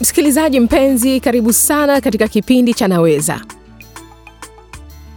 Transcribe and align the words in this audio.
Msikilizaji 0.00 0.60
mpenzi, 0.60 1.20
karibu 1.20 1.52
sana 1.52 2.00
katika 2.00 2.28
kipindi 2.28 2.74
cha 2.74 2.88
Naweza. 2.88 3.40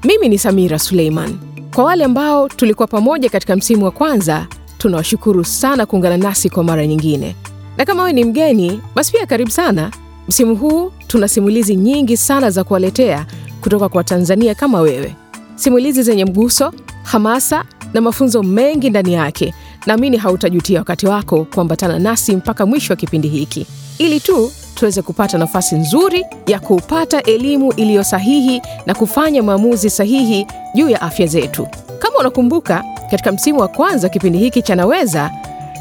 Mimi 0.03 0.29
ni 0.29 0.37
Samira 0.37 0.79
Suleiman. 0.79 1.37
Kwa 1.75 1.83
wale 1.83 2.03
ambao 2.03 2.49
tulikuwa 2.49 2.87
pamoja 2.87 3.29
katika 3.29 3.55
msimu 3.55 3.85
wa 3.85 3.91
kwanza, 3.91 4.47
tunawashukuru 4.77 5.45
sana 5.45 5.85
kuungana 5.85 6.17
nasi 6.17 6.49
kwa 6.49 6.63
mara 6.63 6.87
nyingine, 6.87 7.35
na 7.77 7.85
kama 7.85 8.03
wewe 8.03 8.13
ni 8.13 8.23
mgeni, 8.25 8.81
basi 8.95 9.11
pia 9.11 9.25
karibu 9.25 9.51
sana. 9.51 9.91
Msimu 10.27 10.55
huu 10.55 10.91
tuna 11.07 11.27
simulizi 11.27 11.75
nyingi 11.75 12.17
sana 12.17 12.49
za 12.49 12.63
kuwaletea 12.63 13.25
kutoka 13.61 13.89
kwa 13.89 14.03
Tanzania 14.03 14.55
kama 14.55 14.79
wewe, 14.81 15.15
simulizi 15.55 16.03
zenye 16.03 16.25
mguso, 16.25 16.73
hamasa 17.03 17.65
na 17.93 18.01
mafunzo 18.01 18.43
mengi 18.43 18.89
ndani 18.89 19.13
yake. 19.13 19.53
Naamini 19.85 20.17
hautajutia 20.17 20.79
wakati 20.79 21.07
wako 21.07 21.45
kuambatana 21.45 21.99
nasi 21.99 22.35
mpaka 22.35 22.65
mwisho 22.65 22.93
wa 22.93 22.97
kipindi 22.97 23.27
hiki, 23.27 23.65
ili 23.97 24.19
tu 24.19 24.51
tuweze 24.75 25.01
kupata 25.01 25.37
nafasi 25.37 25.75
nzuri 25.75 26.25
ya 26.47 26.59
kupata 26.59 27.23
elimu 27.23 27.73
iliyo 27.73 28.03
sahihi 28.03 28.61
na 28.85 28.95
kufanya 28.95 29.43
maamuzi 29.43 29.89
sahihi 29.89 30.47
juu 30.75 30.89
ya 30.89 31.01
afya 31.01 31.27
zetu. 31.27 31.67
Kama 31.99 32.17
unakumbuka, 32.17 32.83
katika 33.11 33.31
msimu 33.31 33.59
wa 33.59 33.67
kwanza 33.67 34.09
kipindi 34.09 34.37
hiki 34.39 34.61
cha 34.61 34.75
Naweza 34.75 35.31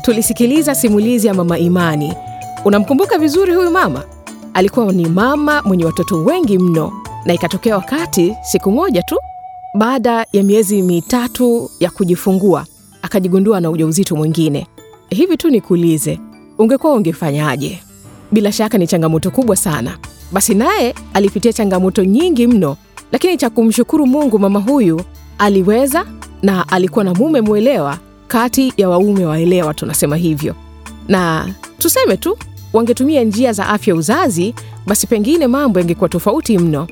tulisikiliza 0.02 0.74
simulizi 0.74 1.26
ya 1.26 1.34
Mama 1.34 1.58
Imani. 1.58 2.14
Unamkumbuka 2.64 3.18
vizuri 3.18 3.54
huyu 3.54 3.70
mama? 3.70 4.02
Alikuwa 4.54 4.92
ni 4.92 5.06
mama 5.08 5.62
mwenye 5.62 5.84
watoto 5.84 6.24
wengi 6.24 6.58
mno, 6.58 6.92
na 7.24 7.34
ikatokea 7.34 7.76
wakati 7.76 8.34
siku 8.42 8.70
moja 8.72 9.02
tu 9.02 9.16
baada 9.74 10.26
ya 10.32 10.42
miezi 10.42 10.82
mitatu 10.82 11.70
ya 11.80 11.90
kujifungua 11.90 12.66
akajigundua 13.02 13.60
na 13.60 13.70
ujauzito 13.70 14.16
mwingine. 14.16 14.66
Hivi 15.10 15.36
tu 15.36 15.50
nikuulize, 15.50 16.20
ungekuwa 16.58 16.92
ungefanyaje? 16.92 17.78
Bila 18.32 18.52
shaka 18.52 18.78
ni 18.78 18.86
changamoto 18.86 19.30
kubwa 19.30 19.56
sana. 19.56 19.98
Basi 20.32 20.54
naye 20.54 20.94
alipitia 21.14 21.52
changamoto 21.52 22.04
nyingi 22.04 22.46
mno, 22.46 22.76
lakini 23.12 23.36
cha 23.36 23.50
kumshukuru 23.50 24.06
Mungu, 24.06 24.38
mama 24.38 24.58
huyu 24.60 25.00
aliweza 25.38 26.04
na 26.42 26.68
alikuwa 26.68 27.04
na 27.04 27.14
mume 27.14 27.40
mwelewa, 27.40 27.98
kati 28.28 28.72
ya 28.76 28.88
waume 28.88 29.26
waelewa, 29.26 29.74
tunasema 29.74 30.16
hivyo. 30.16 30.54
Na 31.08 31.48
tuseme 31.78 32.16
tu 32.16 32.38
wangetumia 32.72 33.24
njia 33.24 33.52
za 33.52 33.66
afya 33.68 33.94
uzazi, 33.94 34.54
basi 34.86 35.06
pengine 35.06 35.46
mambo 35.46 35.78
yangekuwa 35.78 36.08
tofauti 36.08 36.58
mno. 36.58 36.86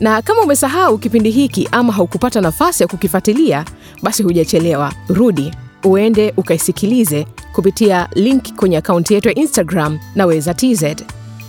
Na 0.00 0.22
kama 0.22 0.42
umesahau 0.42 0.98
kipindi 0.98 1.30
hiki 1.30 1.68
ama 1.72 1.92
haukupata 1.92 2.40
nafasi 2.40 2.82
ya 2.82 2.86
kukifuatilia, 2.88 3.64
basi 4.02 4.22
hujachelewa, 4.22 4.92
rudi 5.08 5.52
uende 5.84 6.32
ukaisikilize 6.36 7.26
kupitia 7.52 8.08
link 8.14 8.54
kwenye 8.56 8.76
akaunti 8.76 9.14
yetu 9.14 9.28
ya 9.28 9.34
Instagram 9.34 9.98
Naweza 10.14 10.54
TZ. 10.54 10.84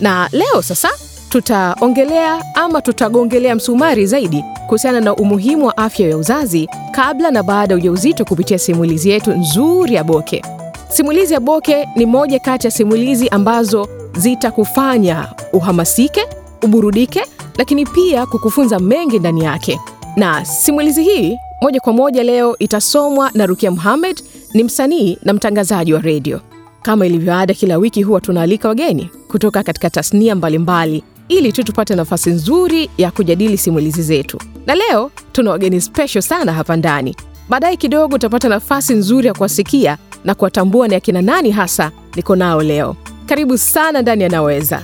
Na 0.00 0.28
leo 0.32 0.62
sasa 0.62 0.88
tutaongelea 1.28 2.42
ama 2.54 2.82
tutagongelea 2.82 3.54
msumari 3.54 4.06
zaidi 4.06 4.44
kuhusiana 4.66 5.00
na 5.00 5.14
umuhimu 5.16 5.66
wa 5.66 5.76
afya 5.76 6.08
ya 6.08 6.16
uzazi 6.16 6.68
kabla 6.92 7.30
na 7.30 7.42
baada 7.42 7.74
ya 7.74 7.78
ujauzito 7.78 8.24
kupitia 8.24 8.58
simulizi 8.58 9.10
yetu 9.10 9.30
nzuri 9.32 9.94
ya 9.94 10.04
Boke. 10.04 10.42
Simulizi 10.88 11.34
ya 11.34 11.40
Boke 11.40 11.88
ni 11.96 12.06
moja 12.06 12.38
kati 12.38 12.66
ya 12.66 12.70
simulizi 12.70 13.28
ambazo 13.28 13.88
zitakufanya 14.18 15.28
uhamasike, 15.52 16.26
uburudike, 16.62 17.22
lakini 17.58 17.86
pia 17.86 18.26
kukufunza 18.26 18.78
mengi 18.78 19.18
ndani 19.18 19.44
yake. 19.44 19.80
Na 20.16 20.44
simulizi 20.44 21.02
hii 21.04 21.36
moja 21.62 21.80
kwa 21.80 21.92
moja 21.92 22.22
leo 22.22 22.56
itasomwa 22.58 23.30
na 23.34 23.46
Rukia 23.46 23.70
Muhammad, 23.70 24.20
ni 24.54 24.64
msanii 24.64 25.18
na 25.22 25.32
mtangazaji 25.32 25.92
wa 25.94 26.00
redio. 26.00 26.40
Kama 26.82 27.06
ilivyoada, 27.06 27.54
kila 27.54 27.78
wiki 27.78 28.02
huwa 28.02 28.20
tunaalika 28.20 28.68
wageni 28.68 29.10
kutoka 29.28 29.62
katika 29.62 29.90
tasnia 29.90 30.34
mbalimbali 30.34 31.02
ili 31.28 31.52
tu 31.52 31.62
tupate 31.64 31.94
nafasi 31.94 32.30
nzuri 32.30 32.90
ya 32.98 33.10
kujadili 33.10 33.58
simulizi 33.58 34.02
zetu, 34.02 34.38
na 34.66 34.74
leo 34.74 35.10
tuna 35.32 35.50
wageni 35.50 35.80
special 35.80 36.22
sana 36.22 36.52
hapa 36.52 36.76
ndani. 36.76 37.16
Baadaye 37.48 37.76
kidogo 37.76 38.14
utapata 38.16 38.48
nafasi 38.48 38.94
nzuri 38.94 39.26
ya 39.26 39.34
kuwasikia 39.34 39.98
na 40.24 40.34
kuwatambua 40.34 40.88
ni 40.88 40.94
akina 40.94 41.22
nani 41.22 41.50
hasa 41.50 41.90
niko 42.16 42.36
nao 42.36 42.62
leo. 42.62 42.96
Karibu 43.26 43.58
sana 43.58 44.02
ndani 44.02 44.22
ya 44.22 44.28
Naweza. 44.28 44.82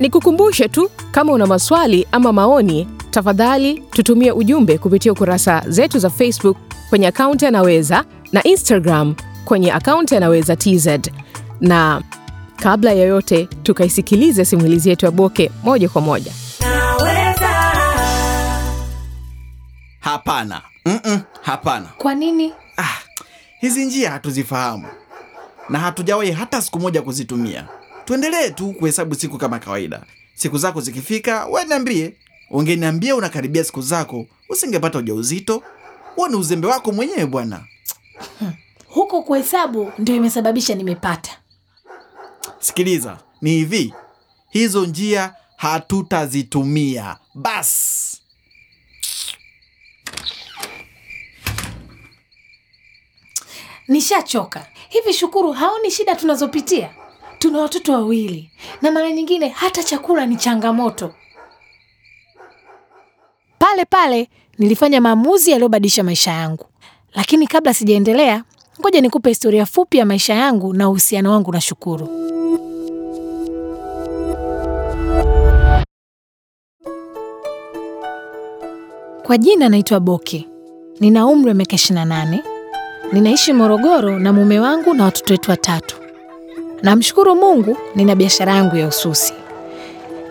Nikukumbushe 0.00 0.68
tu, 0.68 0.90
kama 1.10 1.32
una 1.32 1.46
maswali 1.46 2.06
ama 2.12 2.32
maoni 2.32 2.88
tafadhali 3.10 3.82
tutumie 3.90 4.32
ujumbe 4.32 4.78
kupitia 4.78 5.14
kurasa 5.14 5.62
zetu 5.68 5.98
za 5.98 6.10
Facebook 6.10 6.56
kwenye 6.90 7.06
akaunti 7.06 7.46
Anaweza 7.46 8.04
na 8.32 8.42
Instagram 8.44 9.14
kwenye 9.44 9.72
akaunti 9.72 10.16
Anaweza 10.16 10.56
TZ. 10.56 10.88
Na 11.60 12.02
kabla 12.56 12.92
ya 12.92 13.04
yote, 13.04 13.48
tukaisikilize 13.62 14.44
simulizi 14.44 14.88
yetu 14.88 15.06
ya 15.06 15.10
Boke 15.12 15.50
moja 15.64 15.88
kwa 15.88 16.00
moja. 16.02 16.32
Hapana, 20.00 20.62
Mm-mm, 20.86 21.20
hapana. 21.42 21.86
Kwa 21.98 22.14
nini? 22.14 22.52
Ah, 22.76 22.98
hizi 23.60 23.84
njia 23.84 24.10
hatuzifahamu 24.10 24.86
na 25.68 25.78
hatujawahi 25.78 26.32
hata 26.32 26.62
siku 26.62 26.80
moja 26.80 27.02
kuzitumia. 27.02 27.68
Tuendelee 28.12 28.50
tu 28.50 28.72
kuhesabu 28.72 29.14
siku 29.14 29.38
kama 29.38 29.58
kawaida. 29.58 30.02
Siku 30.34 30.58
zako 30.58 30.80
zikifika, 30.80 31.46
we 31.46 31.64
niambie. 31.64 32.14
Ungeniambia 32.50 33.16
unakaribia 33.16 33.64
siku 33.64 33.82
zako, 33.82 34.26
usingepata 34.48 34.98
ujauzito. 34.98 35.62
Huo 36.16 36.28
ni 36.28 36.36
uzembe 36.36 36.66
wako 36.66 36.92
mwenyewe 36.92 37.26
bwana. 37.26 37.64
Huko 38.86 39.22
kuhesabu 39.22 39.92
ndio 39.98 40.16
imesababisha 40.16 40.74
nimepata. 40.74 41.38
Sikiliza, 42.60 43.18
ni 43.42 43.50
hivi, 43.50 43.94
hizo 44.50 44.86
njia 44.86 45.34
hatutazitumia 45.56 47.16
basi. 47.34 48.18
Nishachoka. 53.88 54.66
Hivi 54.88 55.12
Shukuru 55.14 55.52
haoni 55.52 55.90
shida 55.90 56.14
tunazopitia? 56.16 56.90
Tuna 57.38 57.58
watoto 57.60 57.92
wawili 57.92 58.50
na 58.82 58.90
mara 58.90 59.10
nyingine 59.12 59.48
hata 59.48 59.82
chakula 59.82 60.26
ni 60.26 60.36
changamoto. 60.36 61.14
Pale 63.58 63.84
pale 63.84 64.28
nilifanya 64.58 65.00
maamuzi 65.00 65.50
yaliyobadilisha 65.50 66.02
maisha 66.04 66.30
yangu, 66.30 66.66
lakini 67.14 67.46
kabla 67.46 67.74
sijaendelea, 67.74 68.44
ngoja 68.80 69.00
nikupe 69.00 69.28
historia 69.28 69.66
fupi 69.66 69.98
ya 69.98 70.06
maisha 70.06 70.34
yangu 70.34 70.72
na 70.74 70.88
uhusiano 70.88 71.30
wangu 71.32 71.52
na 71.52 71.60
Shukuru. 71.60 72.08
Kwa 79.22 79.38
jina 79.38 79.68
naitwa 79.68 80.00
Boke, 80.00 80.48
nina 81.00 81.26
umri 81.26 81.48
wa 81.48 81.54
miaka 81.54 81.76
28, 81.76 82.38
ninaishi 83.12 83.52
Morogoro 83.52 84.18
na 84.18 84.32
mume 84.32 84.60
wangu 84.60 84.94
na 84.94 85.04
watoto 85.04 85.34
wetu 85.34 85.50
watatu. 85.50 85.96
Namshukuru 86.82 87.34
Mungu, 87.36 87.76
nina 87.94 88.14
biashara 88.14 88.52
yangu 88.54 88.76
ya 88.76 88.86
ususi 88.88 89.32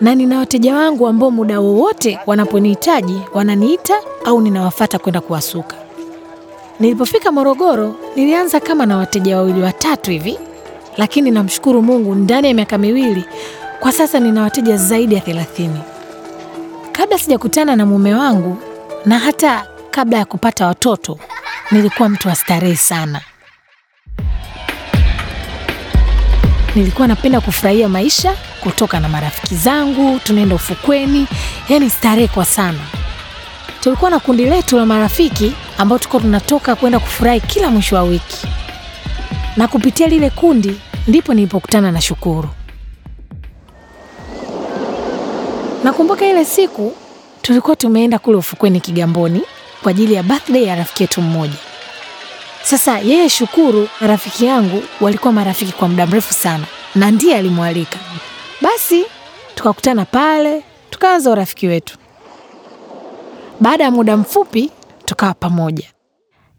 na 0.00 0.14
nina 0.14 0.38
wateja 0.38 0.74
wangu 0.76 1.06
ambao 1.06 1.30
muda 1.30 1.60
wowote 1.60 2.18
wanaponihitaji 2.26 3.20
wananiita 3.34 3.94
au 4.24 4.40
ninawafata 4.40 4.98
kwenda 4.98 5.20
kuwasuka. 5.20 5.76
Nilipofika 6.80 7.32
Morogoro, 7.32 7.94
nilianza 8.16 8.60
kama 8.60 8.86
na 8.86 8.96
wateja 8.96 9.36
wawili 9.36 9.60
watatu 9.62 10.10
hivi, 10.10 10.38
lakini 10.96 11.30
namshukuru 11.30 11.82
Mungu, 11.82 12.14
ndani 12.14 12.48
ya 12.48 12.54
miaka 12.54 12.78
miwili 12.78 13.24
kwa 13.80 13.92
sasa 13.92 14.20
nina 14.20 14.42
wateja 14.42 14.76
zaidi 14.76 15.14
ya 15.14 15.20
thelathini. 15.20 15.80
Kabla 16.92 17.18
sijakutana 17.18 17.76
na 17.76 17.86
mume 17.86 18.14
wangu 18.14 18.56
na 19.06 19.18
hata 19.18 19.66
kabla 19.90 20.18
ya 20.18 20.24
kupata 20.24 20.66
watoto, 20.66 21.18
nilikuwa 21.70 22.08
mtu 22.08 22.28
wa 22.28 22.34
starehe 22.34 22.76
sana. 22.76 23.20
Nilikuwa 26.74 27.08
napenda 27.08 27.40
kufurahia 27.40 27.88
maisha, 27.88 28.34
kutoka 28.60 29.00
na 29.00 29.08
marafiki 29.08 29.54
zangu, 29.54 30.18
tunaenda 30.18 30.54
ufukweni, 30.54 31.26
yani 31.68 31.90
starehe 31.90 32.28
kwa 32.28 32.44
sana. 32.44 32.78
Tulikuwa 33.80 34.10
na 34.10 34.18
kundi 34.18 34.44
letu 34.44 34.76
la 34.76 34.86
marafiki 34.86 35.52
ambao 35.78 35.98
tulikuwa 35.98 36.22
tunatoka 36.22 36.74
kwenda 36.76 36.98
kufurahi 36.98 37.40
kila 37.40 37.70
mwisho 37.70 37.96
wa 37.96 38.02
wiki, 38.02 38.46
na 39.56 39.68
kupitia 39.68 40.06
lile 40.06 40.30
kundi 40.30 40.80
ndipo 41.08 41.34
nilipokutana 41.34 41.92
na 41.92 42.00
Shukuru. 42.00 42.48
Nakumbuka 45.84 46.26
ile 46.26 46.44
siku 46.44 46.92
tulikuwa 47.42 47.76
tumeenda 47.76 48.18
kule 48.18 48.36
ufukweni 48.36 48.80
Kigamboni 48.80 49.42
kwa 49.82 49.90
ajili 49.90 50.14
ya 50.14 50.22
birthday 50.22 50.64
ya 50.64 50.76
rafiki 50.76 51.02
yetu 51.02 51.22
mmoja. 51.22 51.54
Sasa 52.68 52.98
yeye 52.98 53.28
Shukuru 53.28 53.88
na 54.00 54.06
rafiki 54.06 54.44
yangu 54.44 54.82
walikuwa 55.00 55.32
marafiki 55.32 55.72
kwa 55.72 55.88
muda 55.88 56.06
mrefu 56.06 56.34
sana, 56.34 56.64
na 56.94 57.10
ndiye 57.10 57.36
alimwalika. 57.36 57.98
Basi 58.62 59.04
tukakutana 59.54 60.04
pale, 60.04 60.62
tukaanza 60.90 61.30
urafiki 61.30 61.66
wetu. 61.66 61.98
Baada 63.60 63.84
ya 63.84 63.90
muda 63.90 64.16
mfupi 64.16 64.70
tukawa 65.04 65.34
pamoja. 65.34 65.88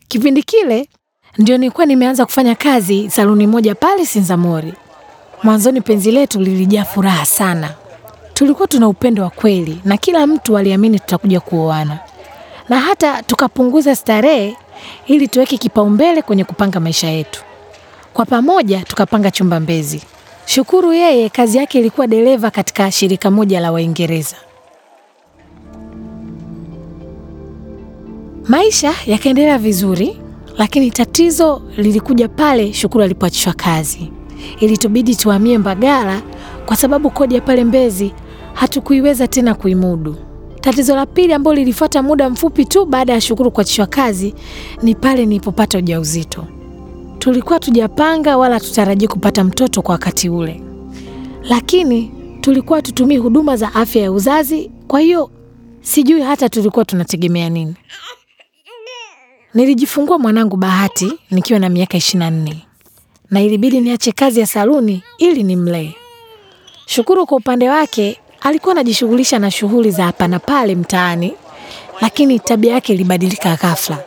Kipindi 0.08 0.44
kile 0.44 0.90
ndio 1.38 1.58
nilikuwa 1.58 1.86
nimeanza 1.86 2.26
kufanya 2.26 2.56
kazi 2.56 3.10
saluni 3.10 3.48
moja 3.48 3.76
pale 3.76 4.06
Sinzamori. 4.06 4.74
Mwanzoni 5.44 5.82
penzi 5.82 6.12
letu 6.12 6.40
lilijaa 6.42 6.86
furaha 6.86 7.26
sana. 7.26 7.74
Tulikuwa 8.34 8.68
tuna 8.68 8.88
upendo 8.88 9.24
wa 9.24 9.30
kweli 9.30 9.82
na 9.86 9.98
kila 9.98 10.28
mtu 10.28 10.58
aliamini 10.58 11.00
tutakuja 11.00 11.40
kuoana, 11.40 12.00
na 12.70 12.80
hata 12.80 13.24
tukapunguza 13.24 13.96
starehe 13.96 14.58
ili 15.08 15.28
tuweke 15.28 15.58
kipaumbele 15.58 16.22
kwenye 16.22 16.44
kupanga 16.44 16.80
maisha 16.80 17.08
yetu. 17.10 17.44
Kwa 18.14 18.26
pamoja 18.26 18.80
tukapanga 18.84 19.32
chumba 19.32 19.60
Mbezi. 19.60 20.02
Shukuru 20.46 20.94
yeye 20.94 21.30
kazi 21.30 21.58
yake 21.58 21.80
ilikuwa 21.80 22.08
dereva 22.08 22.52
katika 22.52 22.92
shirika 22.92 23.32
moja 23.32 23.60
la 23.60 23.72
Waingereza. 23.72 24.36
Maisha 28.48 28.94
yakaendelea 29.06 29.58
vizuri, 29.58 30.18
lakini 30.58 30.92
tatizo 30.92 31.62
lilikuja 31.78 32.28
pale 32.28 32.74
Shukuru 32.74 33.04
alipoachishwa 33.04 33.54
kazi. 33.54 34.12
Ilitubidi 34.60 35.16
tuhamie 35.16 35.58
Mbagala 35.58 36.22
kwa 36.66 36.76
sababu 36.76 37.10
kodi 37.10 37.36
ya 37.36 37.42
pale 37.42 37.64
Mbezi 37.64 38.14
hatukuiweza 38.54 39.28
tena 39.28 39.56
kuimudu. 39.56 40.16
Tatizo 40.70 40.96
la 40.96 41.06
pili 41.06 41.34
ambalo 41.34 41.56
lilifuata 41.56 42.04
muda 42.04 42.30
mfupi 42.30 42.66
tu 42.66 42.86
baada 42.86 43.14
ya 43.14 43.22
Shukuru 43.22 43.52
kuachishwa 43.52 43.88
kazi 43.88 44.34
ni 44.84 44.96
pale 44.96 45.26
nilipopata 45.26 45.78
ujauzito. 45.78 46.48
Tulikuwa 47.20 47.60
tujapanga 47.60 48.38
wala 48.38 48.60
tutarajii 48.60 49.08
kupata 49.08 49.44
mtoto 49.44 49.82
kwa 49.82 49.92
wakati 49.94 50.30
ule, 50.30 50.62
lakini 51.44 52.12
tulikuwa 52.42 52.82
tutumii 52.82 53.18
huduma 53.18 53.58
za 53.58 53.74
afya 53.76 54.02
ya 54.02 54.12
uzazi, 54.12 54.72
kwa 54.88 55.00
hiyo 55.00 55.32
sijui 55.82 56.22
hata 56.22 56.50
tulikuwa 56.50 56.86
tunategemea 56.86 57.50
nini. 57.50 57.76
Nilijifungua 59.54 60.20
mwanangu 60.20 60.58
Bahati 60.58 61.14
nikiwa 61.32 61.60
na 61.60 61.70
miaka 61.70 61.98
ishirini 61.98 62.20
na 62.26 62.32
nne 62.32 62.66
na 63.32 63.42
ilibidi 63.42 63.82
niache 63.82 64.12
kazi 64.12 64.40
ya 64.40 64.48
saluni 64.48 65.04
ili 65.18 65.44
nimlee. 65.44 65.94
Shukuru 66.86 67.26
kwa 67.26 67.38
upande 67.38 67.70
wake 67.70 68.20
alikuwa 68.42 68.72
anajishughulisha 68.72 69.40
na 69.40 69.52
shughuli 69.52 69.92
za 69.92 70.04
hapa 70.04 70.28
na 70.28 70.40
pale 70.40 70.76
mtaani, 70.76 71.34
lakini 72.02 72.40
tabia 72.40 72.74
yake 72.74 72.94
ilibadilika 72.94 73.56
ghafla. 73.56 73.98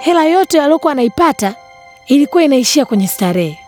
Hela 0.00 0.24
yote 0.24 0.60
aliyokuwa 0.60 0.92
anaipata 0.92 1.54
ilikuwa 2.06 2.42
inaishia 2.44 2.84
kwenye 2.84 3.08
starehe. 3.08 3.58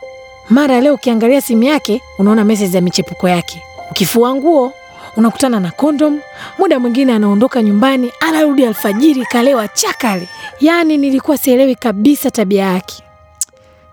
Mara 0.49 0.81
leo 0.81 0.94
ukiangalia 0.94 1.40
simu 1.40 1.62
yake 1.62 2.02
unaona 2.19 2.44
meseji 2.44 2.73
za 2.73 2.81
michepuko 2.81 3.29
yake, 3.29 3.62
ukifua 3.90 4.35
nguo 4.35 4.73
unakutana 5.17 5.61
na 5.61 5.70
kondom. 5.70 6.20
Muda 6.58 6.79
mwingine 6.79 7.12
anaondoka 7.12 7.62
nyumbani 7.62 8.12
anarudi 8.20 8.67
alfajiri 8.67 9.25
kalewa 9.26 9.69
chakali. 9.69 10.29
Yaani 10.61 10.96
nilikuwa 10.96 11.37
sielewi 11.38 11.75
kabisa 11.75 12.31
tabia 12.31 12.64
yake. 12.64 13.02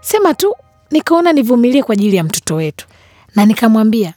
Sema 0.02 0.34
tu 0.34 0.56
nikaona 0.96 1.34
nivumilie 1.34 1.84
kwa 1.84 1.94
ajili 1.94 2.16
ya 2.18 2.24
mtoto 2.24 2.56
wetu, 2.56 2.88
na 3.36 3.46
nikamwambia 3.46 4.14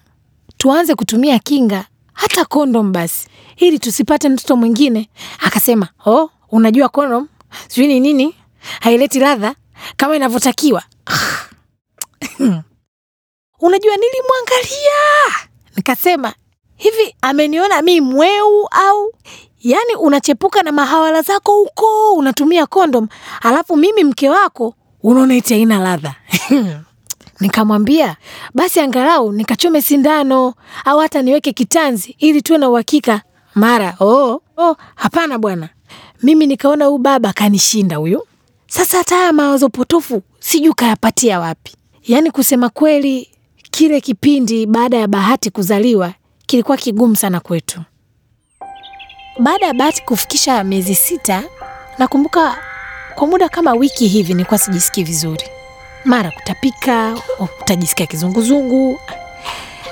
tuanze 0.57 0.95
kutumia 0.95 1.39
kinga, 1.39 1.85
hata 2.13 2.45
kondom 2.45 2.93
basi, 2.93 3.29
ili 3.57 3.79
tusipate 3.79 4.29
mtoto 4.29 4.57
mwingine. 4.57 5.09
Akasema 5.41 5.89
oh, 6.07 6.31
unajua 6.51 6.89
kondom 6.89 7.29
sijui 7.69 7.87
ni 7.89 8.01
nini, 8.01 8.35
haileti 8.81 9.21
ladha 9.21 9.55
kama 9.97 10.17
inavyotakiwa. 10.17 10.83
Unajua, 13.61 13.97
nilimwangalia 13.97 15.49
nikasema 15.77 16.35
hivi, 16.77 17.15
ameniona 17.23 17.83
mi 17.83 18.01
mweu 18.01 18.67
au? 18.71 19.13
Yaani 19.61 19.95
unachepuka 19.95 20.63
na 20.63 20.73
mahawala 20.73 21.23
zako 21.23 21.53
huko, 21.53 22.13
unatumia 22.15 22.67
kondom, 22.67 23.09
alafu 23.43 23.77
mimi 23.77 24.05
mke 24.05 24.31
wako 24.31 24.75
unaona 25.03 25.43
haina 25.49 25.79
ladha. 25.79 26.15
Nikamwambia 27.41 28.17
basi 28.55 28.81
angalau 28.81 29.33
nikachome 29.33 29.83
sindano 29.83 30.55
au 30.85 30.99
hata 30.99 31.23
niweke 31.23 31.53
kitanzi 31.53 32.17
ili 32.19 32.43
tuwe 32.43 32.59
na 32.59 32.69
uhakika. 32.69 33.23
Mara 33.55 33.97
oh, 34.00 34.43
oh, 34.56 34.77
hapana 34.95 35.39
bwana, 35.39 35.69
mimi 36.23 36.47
nikaona 36.47 36.85
huyu 36.85 36.99
baba 36.99 37.33
kanishinda 37.33 37.97
huyu. 37.97 38.23
Sasa 38.67 38.99
hata 38.99 39.17
haya 39.17 39.33
mawazo 39.33 39.69
potofu 39.69 40.23
sijui 40.41 40.73
kayapatia 40.75 41.41
wapi. 41.41 41.77
Yaani 42.05 42.31
kusema 42.31 42.69
kweli, 42.69 43.29
kile 43.71 44.01
kipindi 44.01 44.67
baada 44.67 44.97
ya 44.97 45.09
Bahati 45.09 45.51
kuzaliwa 45.51 46.12
kilikuwa 46.47 46.77
kigumu 46.77 47.17
sana 47.17 47.41
kwetu. 47.41 47.81
Baada 49.39 49.67
ya 49.67 49.75
Bahati 49.75 50.03
kufikisha 50.03 50.65
miezi 50.65 50.94
sita, 50.94 51.44
nakumbuka 51.99 52.59
kwa 53.19 53.26
muda 53.26 53.49
kama 53.49 53.75
wiki 53.75 54.09
hivi 54.09 54.32
nilikuwa 54.35 54.59
sijisikii 54.59 55.05
vizuri, 55.05 55.44
mara 56.05 56.31
kutapika, 56.31 57.17
utajisikia 57.38 58.06
kizunguzungu. 58.06 58.99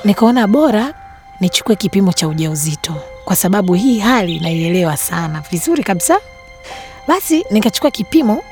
Nikaona 0.04 0.46
bora 0.46 0.94
nichukue 1.40 1.76
kipimo 1.76 2.12
cha 2.12 2.28
ujauzito 2.28 2.94
kwa 3.24 3.36
sababu 3.36 3.74
hii 3.74 3.98
hali 3.98 4.40
naielewa 4.40 4.96
sana 4.96 5.42
vizuri 5.50 5.82
kabisa. 5.84 6.20
Basi 7.08 7.44
nikachukua 7.50 7.90
kipimo 7.90 8.42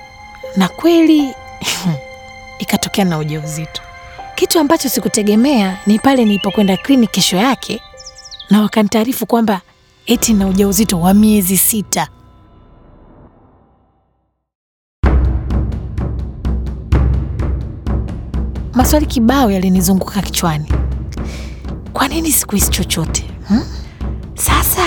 na 0.57 0.69
kweli 0.69 1.35
ikatokea 2.59 3.05
na 3.05 3.19
ujauzito. 3.19 3.83
Kitu 4.35 4.59
ambacho 4.59 4.89
sikutegemea 4.89 5.79
ni 5.87 5.99
pale 5.99 6.25
nilipokwenda 6.25 6.77
kliniki 6.77 7.13
kesho 7.13 7.37
yake 7.37 7.81
na 8.51 8.63
wakanitaarifu 8.63 9.27
kwamba 9.27 9.61
eti 10.07 10.35
na 10.35 10.47
ujauzito 10.47 11.01
wa 11.01 11.15
miezi 11.15 11.57
sita. 11.59 12.09
Maswali 18.75 19.07
kibao 19.07 19.51
yalinizunguka 19.51 20.23
kichwani. 20.23 20.73
Kwa 21.93 22.09
nini 22.09 22.33
sikuhisi 22.33 22.71
chochote 22.71 23.25
hmm? 23.49 23.63
Sasa 24.35 24.83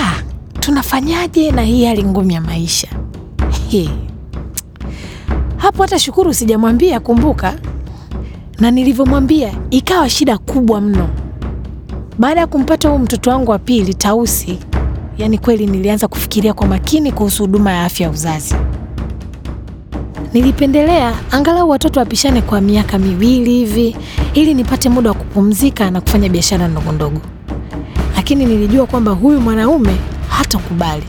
tunafanyaje 0.59 1.51
na 1.51 1.61
hii 1.61 1.85
hali 1.85 2.03
ngumu 2.03 2.31
ya 2.31 2.41
maisha 2.41 2.87
He. 3.69 3.89
Hapo 5.57 5.81
hata 5.83 5.99
Shukuru 5.99 6.33
sijamwambia, 6.33 6.99
kumbuka, 6.99 7.59
na 8.59 8.71
nilivyomwambia 8.71 9.53
ikawa 9.69 10.09
shida 10.09 10.37
kubwa 10.37 10.81
mno. 10.81 11.09
Baada 12.19 12.39
ya 12.41 12.47
kumpata 12.47 12.89
huu 12.89 12.97
mtoto 12.99 13.29
wangu 13.29 13.51
wa 13.51 13.59
pili 13.59 13.93
Tausi, 13.93 14.59
yani 15.17 15.37
kweli 15.37 15.67
nilianza 15.67 16.07
kufikiria 16.07 16.53
kwa 16.53 16.67
makini 16.67 17.11
kuhusu 17.11 17.43
huduma 17.43 17.71
ya 17.71 17.85
afya 17.85 18.05
ya 18.07 18.11
uzazi. 18.13 18.55
Nilipendelea 20.37 21.15
angalau 21.31 21.69
watoto 21.69 21.99
wapishane 21.99 22.41
kwa 22.41 22.61
miaka 22.61 22.97
miwili 22.99 23.51
hivi 23.53 23.95
ili 24.33 24.53
nipate 24.53 24.89
muda 24.89 25.09
wa 25.09 25.15
kupumzika 25.15 25.91
na 25.91 26.01
kufanya 26.01 26.29
biashara 26.29 26.67
ndogo 26.67 26.91
ndogo, 26.91 27.21
lakini 28.15 28.45
nilijua 28.45 28.85
kwamba 28.87 29.11
huyu 29.11 29.41
mwanaume 29.41 29.95
hatakubali. 30.29 31.03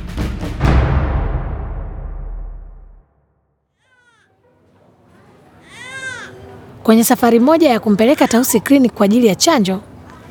Kwenye 6.82 7.04
safari 7.04 7.40
moja 7.40 7.70
ya 7.70 7.80
kumpeleka 7.80 8.28
Tausi 8.28 8.60
kliniki 8.60 8.94
kwa 8.94 9.04
ajili 9.04 9.26
ya 9.26 9.34
chanjo, 9.34 9.80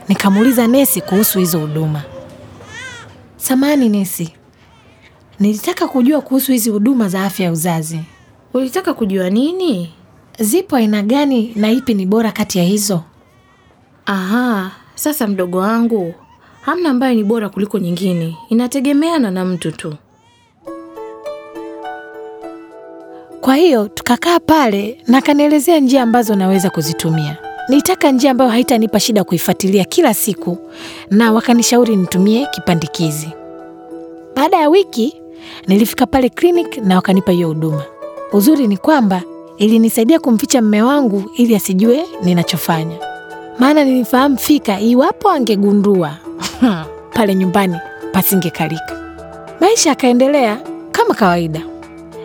nikamuuliza 0.08 0.68
nesi 0.68 1.02
kuhusu 1.02 1.40
hizo 1.40 1.60
huduma. 1.60 2.02
Samani 3.38 3.90
nesi, 3.90 4.34
nilitaka 5.40 5.88
kujua 5.88 6.22
kuhusu 6.22 6.52
hizi 6.52 6.70
huduma 6.70 7.10
za 7.10 7.24
afya 7.24 7.46
ya 7.46 7.52
uzazi. 7.52 8.00
Ulitaka 8.54 8.94
kujua 8.94 9.30
nini? 9.30 9.94
Zipo 10.40 10.76
aina 10.76 11.02
gani 11.02 11.54
na 11.56 11.72
ipi 11.72 11.94
ni 11.94 12.06
bora 12.06 12.32
kati 12.32 12.58
ya 12.58 12.64
hizo? 12.64 13.02
Aha, 14.06 14.72
sasa 14.96 15.28
mdogo 15.28 15.58
wangu, 15.58 16.14
hamna 16.62 16.90
ambayo 16.90 17.14
ni 17.16 17.24
bora 17.24 17.50
kuliko 17.50 17.80
nyingine, 17.80 18.38
inategemeana 18.50 19.32
na 19.32 19.46
mtu 19.46 19.72
tu. 19.72 19.94
Kwa 23.42 23.56
hiyo 23.56 23.88
tukakaa 23.88 24.40
pale 24.40 25.02
na 25.08 25.22
kanielezea 25.22 25.80
njia 25.80 26.04
ambazo 26.04 26.36
naweza 26.36 26.70
kuzitumia. 26.70 27.38
Nitaka 27.70 28.12
njia 28.12 28.32
ambayo 28.32 28.52
haitanipa 28.52 29.00
shida 29.00 29.24
kuifuatilia 29.24 29.86
kila 29.86 30.14
siku, 30.14 30.58
na 31.12 31.32
wakanishauri 31.34 31.96
nitumie 31.96 32.48
kipandikizi. 32.52 33.30
Baada 34.36 34.58
ya 34.58 34.70
wiki 34.70 35.22
nilifika 35.68 36.06
pale 36.06 36.30
clinic 36.30 36.78
na 36.78 36.96
wakanipa 36.96 37.32
hiyo 37.32 37.48
huduma. 37.48 37.84
Uzuri 38.34 38.68
ni 38.68 38.78
kwamba 38.78 39.22
ilinisaidia 39.58 40.20
kumficha 40.20 40.62
mme 40.62 40.82
wangu 40.82 41.32
ili 41.36 41.56
asijue 41.56 42.06
ninachofanya, 42.24 42.98
maana 43.60 43.84
nilifahamu 43.84 44.38
fika 44.38 44.80
iwapo 44.80 45.30
angegundua 45.30 46.18
pale 47.14 47.36
nyumbani 47.36 47.76
pasingekalika. 48.12 49.02
Maisha 49.60 49.90
yakaendelea 49.90 50.58
kama 50.92 51.14
kawaida. 51.14 51.62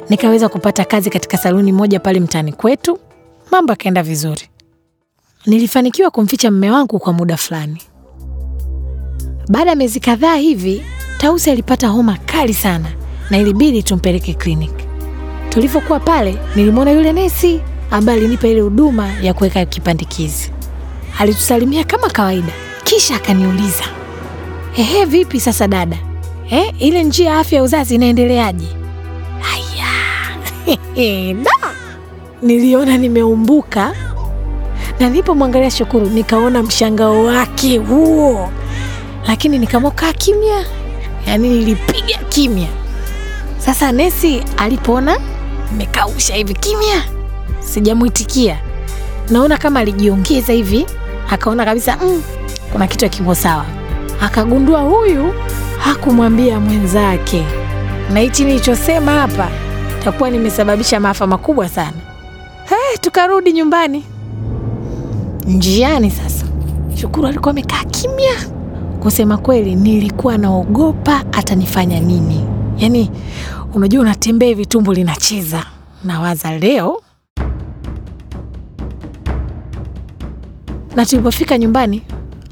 Nikaweza 0.09 0.49
kupata 0.49 0.85
kazi 0.85 1.11
katika 1.11 1.37
saluni 1.39 1.73
moja 1.73 2.01
pale 2.01 2.21
mtaani 2.21 2.53
kwetu, 2.53 2.99
mambo 3.51 3.73
yakaenda 3.73 4.03
vizuri. 4.03 4.43
Nilifanikiwa 5.47 6.11
kumficha 6.11 6.51
mme 6.51 6.71
wangu 6.71 6.99
kwa 6.99 7.13
muda 7.13 7.37
fulani, 7.37 7.83
Baada 9.49 9.71
ya 9.71 9.77
miezi 9.77 10.01
kadhaa 10.01 10.37
hivi, 10.37 10.83
Tausi 11.19 11.51
alipata 11.51 11.89
homa 11.89 12.19
kali 12.27 12.55
sana 12.55 12.89
na 13.31 13.39
ilibidi 13.39 13.83
tumpeleke 13.83 14.35
kliniki. 14.35 14.82
Tulivyokuwa 15.53 16.01
pale, 16.01 16.39
nilimwona 16.57 16.91
yule 16.91 17.13
nesi 17.13 17.61
ambaye 17.91 18.19
alinipa 18.19 18.49
ile 18.49 18.61
huduma 18.61 19.09
ya 19.23 19.35
kuweka 19.35 19.65
kipandikizi. 19.65 20.51
Alitusalimia 21.19 21.85
kama 21.85 22.11
kawaida, 22.11 22.53
kisha 22.85 23.17
akaniuliza, 23.17 23.85
ehe, 24.77 25.05
vipi 25.05 25.41
sasa 25.41 25.69
dada, 25.69 25.97
eh, 26.51 26.75
ile 26.79 27.05
njia 27.05 27.31
ya 27.31 27.39
afya 27.39 27.57
ya 27.57 27.63
uzazi 27.63 27.95
inaendeleaje? 27.95 28.67
Haya 29.41 29.93
da, 31.45 31.51
niliona 32.43 32.99
nimeumbuka 32.99 33.93
na 35.01 35.09
nilipomwangalia 35.09 35.71
Shukuru 35.71 36.07
nikaona 36.07 36.63
mshangao 36.63 37.25
wake 37.25 37.79
huo, 37.79 38.51
lakini 39.27 39.59
nikaamua 39.59 39.91
kimya, 39.91 40.65
yaani 41.27 41.49
nilipiga 41.49 42.19
kimya. 42.29 42.69
Sasa 43.59 43.93
nesi 43.93 44.43
alipoona 44.57 45.32
nimekausha 45.73 46.35
hivi 46.35 46.55
kimya, 46.55 47.03
sijamwitikia, 47.61 48.59
naona 49.31 49.57
kama 49.59 49.81
alijiongeza 49.81 50.53
hivi, 50.53 50.87
akaona 51.31 51.65
kabisa 51.65 51.99
mm, 52.03 52.23
kuna 52.73 52.87
kitu 52.87 53.07
akipo 53.07 53.35
sawa, 53.35 53.65
akagundua 54.21 54.81
huyu 54.81 55.35
hakumwambia 55.79 56.61
mwenzake, 56.61 57.45
na 58.13 58.21
hichi 58.21 58.45
nilichosema 58.45 59.13
hapa 59.13 59.49
takuwa 60.05 60.31
nimesababisha 60.31 61.01
maafa 61.01 61.27
makubwa 61.27 61.69
sana. 61.69 61.97
Hey, 62.69 62.99
tukarudi 63.01 63.53
nyumbani. 63.53 64.05
Njiani 65.47 66.11
sasa, 66.11 66.45
Shukuru 66.95 67.27
alikuwa 67.27 67.51
amekaa 67.51 67.85
kimya. 67.85 68.33
Kusema 69.01 69.37
kweli, 69.39 69.75
nilikuwa 69.75 70.39
naogopa 70.39 71.25
atanifanya 71.33 72.01
nini. 72.01 72.45
Yaani, 72.79 73.11
unajua 73.75 74.01
unatembea 74.03 74.49
hivi, 74.49 74.67
tumbo 74.67 74.95
linacheza, 74.95 75.67
nawaza 76.05 76.59
leo. 76.59 77.03
Na 80.97 81.07
tulipofika 81.07 81.59
nyumbani, 81.59 82.03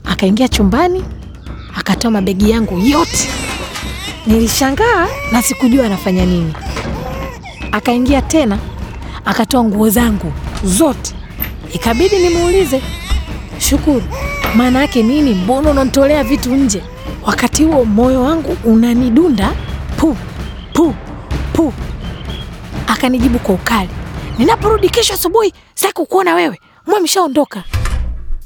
akaingia 0.05 0.49
chumbani, 0.49 1.05
akatoa 1.77 2.11
mabegi 2.11 2.51
yangu 2.51 2.79
yote. 2.79 3.29
Nilishangaa 4.27 5.07
na 5.33 5.43
sikujua 5.43 5.87
anafanya 5.87 6.27
nini. 6.27 6.55
Akaingia 7.73 8.23
tena, 8.23 8.59
akatoa 9.25 9.65
nguo 9.65 9.89
zangu 9.91 10.33
zote. 10.65 11.15
Ikabidi 11.75 12.19
nimuulize 12.19 12.83
Shukuru, 13.59 14.03
maana 14.55 14.79
yake 14.81 15.03
nini? 15.03 15.35
Mbona 15.35 15.71
unanitolea 15.71 16.25
vitu 16.25 16.57
nje? 16.57 16.83
Wakati 17.27 17.65
huo 17.65 17.85
moyo 17.85 18.23
wangu 18.23 18.57
unanidunda 18.65 19.53
pu 19.97 20.17
pu 20.73 20.95
pu. 21.61 21.73
Akanijibu 22.87 23.39
kwa 23.39 23.55
ukali, 23.55 23.89
ninaporudi 24.39 24.89
kesho 24.89 25.15
asubuhi 25.15 25.53
sitaki 25.75 25.95
kukuona 25.95 26.35
wewe, 26.35 26.61
mwameshaondoka. 26.87 27.65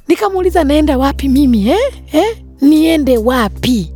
Nikamuuliza 0.08 0.64
naenda 0.64 0.98
wapi 0.98 1.28
mimi 1.28 1.68
eh? 1.68 1.78
Eh? 2.12 2.36
niende 2.60 3.18
wapi? 3.18 3.92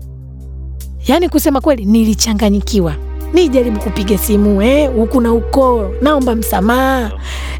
Yaani 1.06 1.28
kusema 1.28 1.60
kweli 1.60 1.84
nilichanganyikiwa. 1.84 2.94
Nijaribu 3.32 3.80
kupiga 3.80 4.18
simu 4.18 4.62
eh, 4.62 4.90
huku 4.96 5.20
na 5.20 5.28
huko, 5.28 5.90
naomba 6.02 6.34
msamaha. 6.34 7.12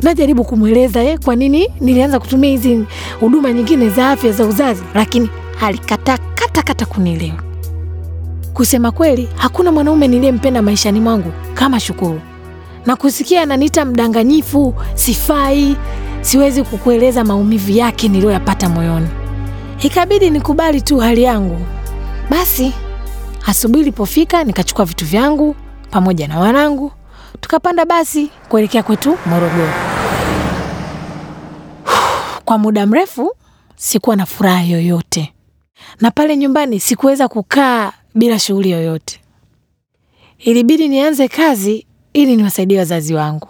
Najaribu 0.02 0.44
kumweleza 0.44 1.02
eh, 1.04 1.18
kwa 1.24 1.36
nini 1.36 1.68
nilianza 1.80 2.18
kutumia 2.20 2.50
hizi 2.50 2.84
huduma 3.20 3.52
nyingine 3.52 3.88
za 3.88 4.10
afya 4.10 4.32
za 4.32 4.46
uzazi, 4.46 4.82
lakini 4.94 5.28
alikataa 5.62 6.18
kata 6.34 6.62
kata 6.62 6.86
kunielewa. 6.86 7.47
Kusema 8.58 8.90
kweli, 8.90 9.28
hakuna 9.36 9.72
mwanaume 9.72 10.08
niliyempenda 10.08 10.62
maishani 10.62 11.00
mwangu 11.00 11.32
kama 11.54 11.80
Shukuru, 11.80 12.20
na 12.86 12.96
kusikia 12.96 13.42
ananiita 13.42 13.84
mdanganyifu, 13.84 14.74
sifai, 14.94 15.76
siwezi 16.20 16.62
kukueleza 16.62 17.24
maumivu 17.24 17.70
yake 17.72 18.08
niliyoyapata 18.08 18.68
moyoni. 18.68 19.08
Ikabidi 19.82 20.30
nikubali 20.30 20.80
tu 20.80 20.98
hali 20.98 21.22
yangu. 21.22 21.60
Basi 22.30 22.72
asubuhi 23.46 23.80
ilipofika, 23.82 24.44
nikachukua 24.44 24.84
vitu 24.84 25.04
vyangu 25.04 25.56
pamoja 25.90 26.28
na 26.28 26.38
wanangu, 26.40 26.92
tukapanda 27.40 27.84
basi 27.84 28.30
kuelekea 28.48 28.82
kwetu 28.82 29.18
Morogoro. 29.26 29.72
Kwa 32.44 32.58
muda 32.58 32.86
mrefu 32.86 33.32
sikuwa 33.76 34.16
na 34.16 34.26
furaha 34.26 34.62
yoyote, 34.62 35.32
na 36.00 36.10
pale 36.10 36.36
nyumbani 36.36 36.80
sikuweza 36.80 37.28
kukaa 37.28 37.92
bila 38.18 38.38
shughuli 38.38 38.70
yoyote. 38.70 39.20
Ilibidi 40.38 40.88
nianze 40.88 41.28
kazi 41.28 41.86
ili 42.12 42.36
niwasaidie 42.36 42.78
wazazi 42.78 43.14
wangu. 43.14 43.48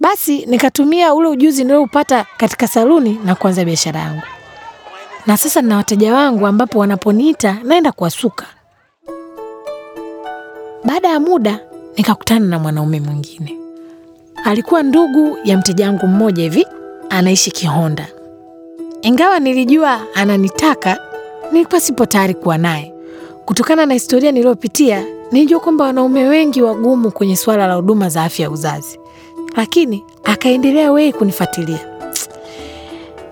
Basi 0.00 0.46
nikatumia 0.46 1.14
ule 1.14 1.28
ujuzi 1.28 1.64
nilioupata 1.64 2.26
katika 2.36 2.68
saluni 2.68 3.18
na 3.24 3.34
kuanza 3.34 3.64
biashara 3.64 4.00
yangu, 4.00 4.22
na 5.26 5.36
sasa 5.36 5.62
nina 5.62 5.76
wateja 5.76 6.14
wangu 6.14 6.46
ambapo 6.46 6.78
wanaponiita 6.78 7.58
naenda 7.64 7.92
kuwasuka. 7.92 8.46
Baada 10.84 11.08
ya 11.08 11.20
muda 11.20 11.60
nikakutana 11.96 12.46
na 12.46 12.58
mwanaume 12.58 13.00
mwingine, 13.00 13.56
alikuwa 14.44 14.82
ndugu 14.82 15.38
ya 15.44 15.58
mteja 15.58 15.86
wangu 15.86 16.06
mmoja 16.06 16.42
hivi, 16.42 16.66
anaishi 17.10 17.50
Kihonda. 17.50 18.08
Ingawa 19.02 19.38
nilijua 19.40 20.00
ananitaka, 20.14 20.98
nilikuwa 21.52 21.80
sipo 21.80 22.06
tayari 22.06 22.34
kuwa 22.34 22.58
naye 22.58 22.93
kutokana 23.44 23.86
na 23.86 23.94
historia 23.94 24.32
niliyopitia. 24.32 25.04
Nilijua 25.32 25.60
kwamba 25.60 25.84
wanaume 25.84 26.28
wengi 26.28 26.62
wagumu 26.62 27.10
kwenye 27.10 27.36
suala 27.36 27.66
la 27.66 27.74
huduma 27.74 28.08
za 28.08 28.22
afya 28.24 28.42
ya 28.44 28.50
uzazi, 28.50 28.98
lakini 29.56 30.04
akaendelea 30.24 30.92
wei 30.92 31.12
kunifuatilia. 31.12 31.80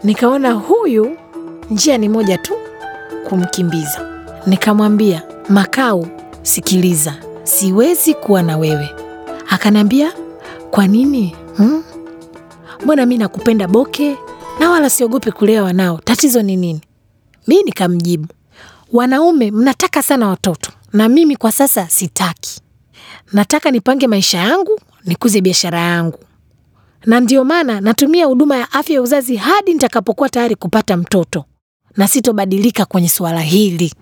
Nikaona 0.04 0.52
huyu 0.52 1.16
njia 1.70 1.98
ni 1.98 2.08
moja 2.08 2.38
tu, 2.38 2.52
kumkimbiza. 3.28 4.08
Nikamwambia, 4.46 5.22
Makau, 5.48 6.06
sikiliza, 6.42 7.14
siwezi 7.42 8.14
kuwa 8.14 8.42
na 8.42 8.58
wewe. 8.58 8.88
Akaniambia, 9.48 10.12
kwa 10.70 10.86
nini 10.86 11.36
hmm? 11.56 11.82
Mi 13.06 13.18
nakupenda 13.18 13.68
Boke 13.68 14.16
na 14.60 14.70
wala 14.70 14.90
siogopi 14.90 15.32
kulea 15.32 15.62
wanao, 15.62 16.00
tatizo 16.04 16.42
ni 16.42 16.56
nini? 16.56 16.80
Mi 17.46 17.62
nikamjibu, 17.62 18.26
wanaume 18.92 19.50
mnataka 19.50 20.02
sana 20.02 20.28
watoto 20.28 20.72
na 20.92 21.08
mimi 21.08 21.36
kwa 21.36 21.52
sasa 21.52 21.88
sitaki. 21.88 22.60
Nataka 23.32 23.70
nipange 23.70 24.06
maisha 24.06 24.38
yangu, 24.38 24.80
nikuze 25.04 25.40
biashara 25.40 25.80
yangu, 25.80 26.18
na 27.06 27.20
ndio 27.20 27.44
maana 27.44 27.80
natumia 27.80 28.26
huduma 28.26 28.56
ya 28.56 28.72
afya 28.72 28.94
ya 28.94 29.02
uzazi 29.02 29.36
hadi 29.36 29.72
nitakapokuwa 29.72 30.28
tayari 30.28 30.54
kupata 30.54 30.96
mtoto, 30.96 31.44
na 31.96 32.08
sitobadilika 32.08 32.84
kwenye 32.84 33.08
suala 33.08 33.40
hili. 33.40 33.94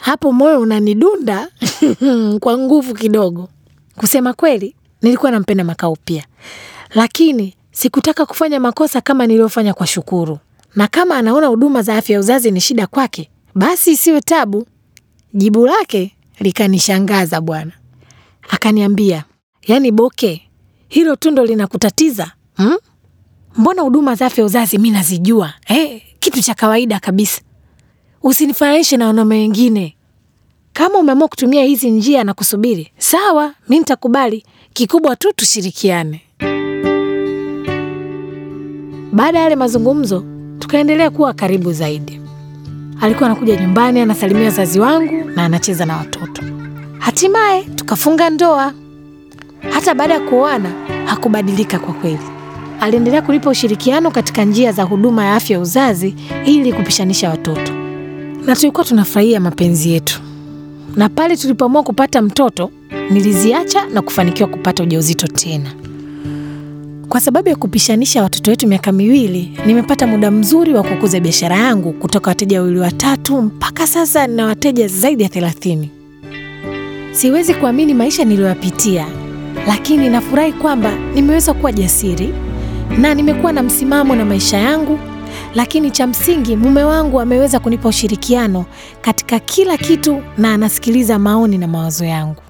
Hapo 0.00 0.32
moyo 0.32 0.60
unanidunda 0.60 1.48
kwa 2.40 2.58
nguvu 2.58 2.94
kidogo. 2.94 3.48
Kusema 3.96 4.32
kweli, 4.32 4.74
nilikuwa 5.02 5.30
nampenda 5.30 5.64
Makau 5.64 5.96
pia, 6.04 6.24
lakini 6.94 7.54
sikutaka 7.72 8.26
kufanya 8.26 8.60
makosa 8.60 9.00
kama 9.00 9.26
niliyofanya 9.26 9.74
kwa 9.74 9.86
Shukuru, 9.86 10.38
na 10.76 10.88
kama 10.88 11.16
anaona 11.16 11.46
huduma 11.46 11.82
za 11.82 11.96
afya 11.96 12.14
ya 12.14 12.20
uzazi 12.20 12.50
ni 12.50 12.60
shida 12.60 12.86
kwake, 12.86 13.30
basi 13.54 13.90
isiwe 13.92 14.20
tabu. 14.20 14.66
Jibu 15.34 15.66
lake 15.66 16.14
likanishangaza 16.40 17.40
bwana. 17.40 17.72
Akaniambia, 18.50 19.24
yaani 19.66 19.90
Boke, 19.92 20.50
hilo 20.88 21.16
tu 21.16 21.30
ndo 21.30 21.44
linakutatiza 21.44 22.32
hmm? 22.56 22.76
Mbona 23.56 23.82
huduma 23.82 24.14
za 24.14 24.26
afya 24.26 24.44
uzazi 24.44 24.78
mi 24.78 24.90
nazijua 24.90 25.54
eh, 25.66 26.02
kitu 26.20 26.42
cha 26.42 26.54
kawaida 26.54 27.00
kabisa. 27.00 27.40
Usinifananishe 28.22 28.96
na 28.96 29.06
wanaume 29.06 29.34
wengine. 29.38 29.96
Kama 30.72 30.98
umeamua 30.98 31.28
kutumia 31.28 31.64
hizi 31.64 31.90
njia 31.90 32.24
na 32.24 32.34
kusubiri, 32.34 32.92
sawa, 32.98 33.54
mi 33.68 33.78
nitakubali. 33.78 34.44
Kikubwa 34.72 35.16
tu 35.16 35.32
tushirikiane. 35.36 36.22
Baada 39.12 39.38
ya 39.38 39.44
yale 39.44 39.56
mazungumzo, 39.56 40.24
tukaendelea 40.58 41.10
kuwa 41.10 41.32
karibu 41.32 41.72
zaidi. 41.72 42.20
Alikuwa 43.00 43.26
anakuja 43.30 43.56
nyumbani, 43.60 44.00
anasalimia 44.00 44.44
wazazi 44.44 44.80
wangu 44.80 45.24
na 45.34 45.44
anacheza 45.44 45.86
na 45.86 45.96
watoto. 45.96 46.42
Hatimaye 46.98 47.62
tukafunga 47.64 48.30
ndoa. 48.30 48.72
Hata 49.70 49.94
baada 49.94 50.14
ya 50.14 50.20
kuoana 50.20 50.68
hakubadilika 51.04 51.78
kwa 51.78 51.94
kweli. 51.94 52.18
Aliendelea 52.80 53.22
kulipa 53.22 53.50
ushirikiano 53.50 54.10
katika 54.10 54.44
njia 54.44 54.72
za 54.72 54.82
huduma 54.82 55.24
ya 55.24 55.34
afya 55.34 55.54
ya 55.56 55.60
uzazi 55.60 56.14
ili 56.46 56.72
kupishanisha 56.72 57.30
watoto, 57.30 57.72
na 58.46 58.56
tulikuwa 58.56 58.84
tunafurahia 58.84 59.40
mapenzi 59.40 59.90
yetu. 59.90 60.20
Na 60.96 61.08
pale 61.08 61.36
tulipoamua 61.36 61.82
kupata 61.82 62.22
mtoto, 62.22 62.70
niliziacha 63.10 63.86
na 63.86 64.02
kufanikiwa 64.02 64.48
kupata 64.48 64.82
ujauzito 64.82 65.26
tena. 65.26 65.70
Kwa 67.10 67.20
sababu 67.20 67.48
ya 67.48 67.56
kupishanisha 67.56 68.22
watoto 68.22 68.50
wetu 68.50 68.66
miaka 68.68 68.92
miwili, 68.92 69.58
nimepata 69.66 70.06
muda 70.06 70.30
mzuri 70.30 70.74
wa 70.74 70.82
kukuza 70.82 71.20
biashara 71.20 71.56
yangu 71.56 71.92
kutoka 71.92 72.30
wateja 72.30 72.60
wawili 72.60 72.80
watatu 72.80 73.42
mpaka 73.42 73.86
sasa 73.86 74.26
na 74.26 74.46
wateja 74.46 74.88
zaidi 74.88 75.22
ya 75.22 75.28
thelathini. 75.28 75.90
Siwezi 77.12 77.54
kuamini 77.54 77.94
maisha 77.94 78.24
niliyoyapitia, 78.24 79.06
lakini 79.66 80.08
nafurahi 80.08 80.52
kwamba 80.52 80.92
nimeweza 81.14 81.54
kuwa 81.54 81.72
jasiri 81.72 82.34
na 82.98 83.14
nimekuwa 83.14 83.52
na 83.52 83.62
msimamo 83.62 84.16
na 84.16 84.24
maisha 84.24 84.58
yangu, 84.58 84.98
lakini 85.54 85.90
cha 85.90 86.06
msingi 86.06 86.56
mume 86.56 86.84
wangu 86.84 87.20
ameweza 87.20 87.58
kunipa 87.60 87.88
ushirikiano 87.88 88.64
katika 89.00 89.38
kila 89.38 89.76
kitu 89.76 90.22
na 90.38 90.54
anasikiliza 90.54 91.18
maoni 91.18 91.58
na 91.58 91.68
mawazo 91.68 92.04
yangu. 92.04 92.42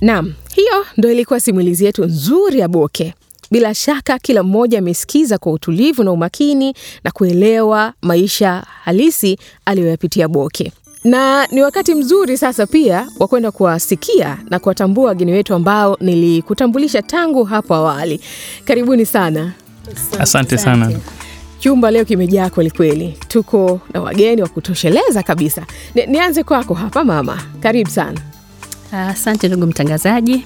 Naam, 0.00 0.32
hiyo 0.54 0.86
ndo 0.96 1.12
ilikuwa 1.12 1.40
simulizi 1.40 1.84
yetu 1.84 2.04
nzuri 2.04 2.58
ya 2.58 2.68
Boke. 2.68 3.14
Bila 3.50 3.74
shaka 3.74 4.18
kila 4.18 4.42
mmoja 4.42 4.78
amesikiza 4.78 5.38
kwa 5.38 5.52
utulivu 5.52 6.04
na 6.04 6.12
umakini 6.12 6.74
na 7.04 7.10
kuelewa 7.10 7.92
maisha 8.02 8.64
halisi 8.84 9.38
aliyoyapitia 9.64 10.28
Boke, 10.28 10.72
na 11.04 11.46
ni 11.46 11.62
wakati 11.62 11.94
mzuri 11.94 12.38
sasa 12.38 12.66
pia 12.66 13.08
wa 13.18 13.28
kwenda 13.28 13.50
kuwasikia 13.50 14.38
na 14.50 14.58
kuwatambua 14.58 15.08
wageni 15.08 15.32
wetu 15.32 15.54
ambao 15.54 15.96
nilikutambulisha 16.00 17.02
tangu 17.02 17.44
hapo 17.44 17.74
awali. 17.74 18.20
Karibuni 18.64 19.06
sana. 19.06 19.52
Asante 20.18 20.58
sana. 20.58 20.92
Chumba 21.58 21.90
leo 21.90 22.04
kimejaa 22.04 22.50
kwelikweli, 22.50 23.18
tuko 23.28 23.80
na 23.94 24.00
wageni 24.00 24.42
wa 24.42 24.48
kutosheleza 24.48 25.22
kabisa. 25.22 25.66
Nianze 26.08 26.42
kwako 26.42 26.74
hapa 26.74 27.04
mama, 27.04 27.42
karibu 27.60 27.90
sana. 27.90 28.20
Asante 28.92 29.48
ndugu 29.48 29.66
mtangazaji. 29.66 30.44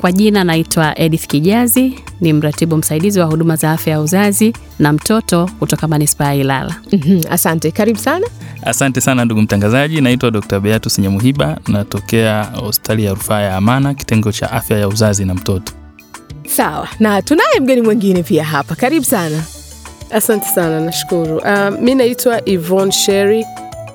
Kwa 0.00 0.12
jina 0.12 0.44
naitwa 0.44 0.98
Edith 0.98 1.26
Kijazi, 1.26 1.94
ni 2.20 2.32
mratibu 2.32 2.76
msaidizi 2.76 3.20
wa 3.20 3.26
huduma 3.26 3.56
za 3.56 3.72
afya 3.72 3.92
ya 3.92 4.00
uzazi 4.00 4.52
na 4.78 4.92
mtoto 4.92 5.50
kutoka 5.58 5.88
manispaa 5.88 6.24
ya 6.24 6.34
Ilala. 6.34 6.74
Mhm, 6.92 7.20
asante, 7.30 7.70
karibu 7.70 7.98
sana. 7.98 8.26
Asante 8.62 9.00
sana 9.00 9.24
ndugu 9.24 9.40
mtangazaji, 9.42 10.00
naitwa 10.00 10.30
Dr. 10.30 10.60
Beatus 10.60 10.98
Nyamuhiba, 10.98 11.58
natokea 11.68 12.42
hospitali 12.44 13.04
ya 13.04 13.14
rufaa 13.14 13.40
ya 13.40 13.56
Amana, 13.56 13.94
kitengo 13.94 14.32
cha 14.32 14.50
afya 14.52 14.78
ya 14.78 14.88
uzazi 14.88 15.24
na 15.24 15.34
mtoto. 15.34 15.72
Sawa, 16.46 16.88
na 17.00 17.22
tunaye 17.22 17.60
mgeni 17.60 17.82
mwingine 17.82 18.22
pia 18.22 18.44
hapa, 18.44 18.74
karibu 18.74 19.04
sana. 19.04 19.42
Asante 20.10 20.46
sana, 20.46 20.80
nashukuru. 20.80 21.36
Uh, 21.36 21.80
mi 21.80 21.94
naitwa 21.94 22.40
Yvonne 22.48 22.92
Sherry 22.92 23.44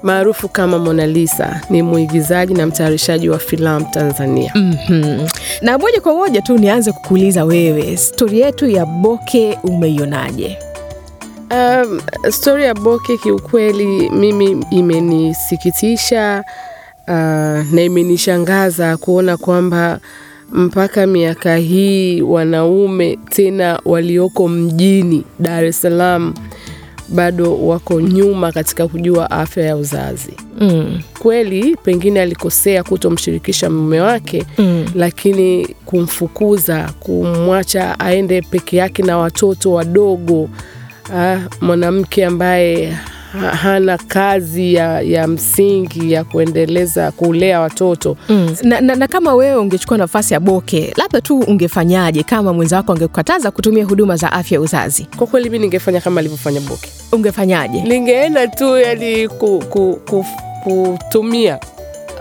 maarufu 0.03 0.49
kama 0.49 0.79
Mona 0.79 1.07
Lisa, 1.07 1.61
ni 1.69 1.81
mwigizaji 1.83 2.53
na 2.53 2.65
mtayarishaji 2.67 3.29
wa 3.29 3.39
filamu 3.39 3.85
Tanzania. 3.91 4.51
Mhm. 4.55 5.27
Na 5.61 5.77
moja 5.77 6.01
kwa 6.01 6.13
moja 6.13 6.41
tu 6.41 6.57
nianze 6.57 6.91
kukuuliza 6.91 7.45
wewe, 7.45 7.97
stori 7.97 8.39
yetu 8.39 8.67
ya 8.69 8.85
Boke 8.85 9.57
umeionaje? 9.63 10.57
Um, 11.51 12.01
stori 12.31 12.63
ya 12.63 12.73
Boke 12.73 13.17
kiukweli 13.17 14.09
mimi 14.09 14.65
imenisikitisha 14.71 16.43
uh, 17.07 17.13
na 17.73 17.81
imenishangaza 17.81 18.97
kuona 18.97 19.37
kwamba 19.37 19.99
mpaka 20.51 21.07
miaka 21.07 21.55
hii 21.55 22.21
wanaume 22.21 23.19
tena 23.29 23.79
walioko 23.85 24.47
mjini 24.47 25.23
Dar 25.39 25.65
es 25.65 25.81
Salaam 25.81 26.33
bado 27.11 27.57
wako 27.67 28.01
nyuma 28.01 28.51
katika 28.51 28.87
kujua 28.87 29.31
afya 29.31 29.63
ya 29.65 29.75
uzazi. 29.77 30.33
Mm. 30.59 31.01
Kweli 31.19 31.75
pengine 31.83 32.21
alikosea 32.21 32.83
kutomshirikisha 32.83 33.69
mume 33.69 34.01
wake 34.01 34.43
Mm. 34.57 34.85
lakini 34.95 35.67
kumfukuza, 35.85 36.89
kumwacha 36.99 37.99
aende 37.99 38.41
peke 38.41 38.77
yake 38.77 39.03
na 39.03 39.17
watoto 39.17 39.71
wadogo, 39.73 40.49
ah, 41.15 41.37
mwanamke 41.61 42.25
ambaye 42.25 42.97
hana 43.61 43.97
kazi 43.97 44.73
ya, 44.73 45.01
ya 45.01 45.27
msingi 45.27 46.11
ya 46.11 46.23
kuendeleza 46.23 47.11
kulea 47.11 47.59
watoto. 47.59 48.17
Mm. 48.29 48.55
Na, 48.63 48.81
na, 48.81 48.95
na 48.95 49.07
kama 49.07 49.35
wewe 49.35 49.55
ungechukua 49.59 49.97
nafasi 49.97 50.33
ya 50.33 50.39
Boke, 50.39 50.93
labda 50.97 51.21
tu 51.21 51.39
ungefanyaje 51.39 52.23
kama 52.23 52.53
mwenza 52.53 52.75
wako 52.77 52.91
angekukataza 52.93 53.51
kutumia 53.51 53.85
huduma 53.85 54.15
za 54.15 54.31
afya 54.31 54.55
ya 54.55 54.61
uzazi? 54.61 55.07
Kwa 55.17 55.27
kweli 55.27 55.49
mi 55.49 55.59
ningefanya 55.59 56.01
kama 56.01 56.19
alivyofanya 56.19 56.61
Boke, 56.61 56.89
Ungefanyaje? 57.11 57.81
ningeenda 57.81 58.47
tu 58.47 58.77
yani 58.77 59.27
ku, 59.27 59.63
ku, 59.69 59.99
ku, 60.09 60.25
kutumia 60.63 61.59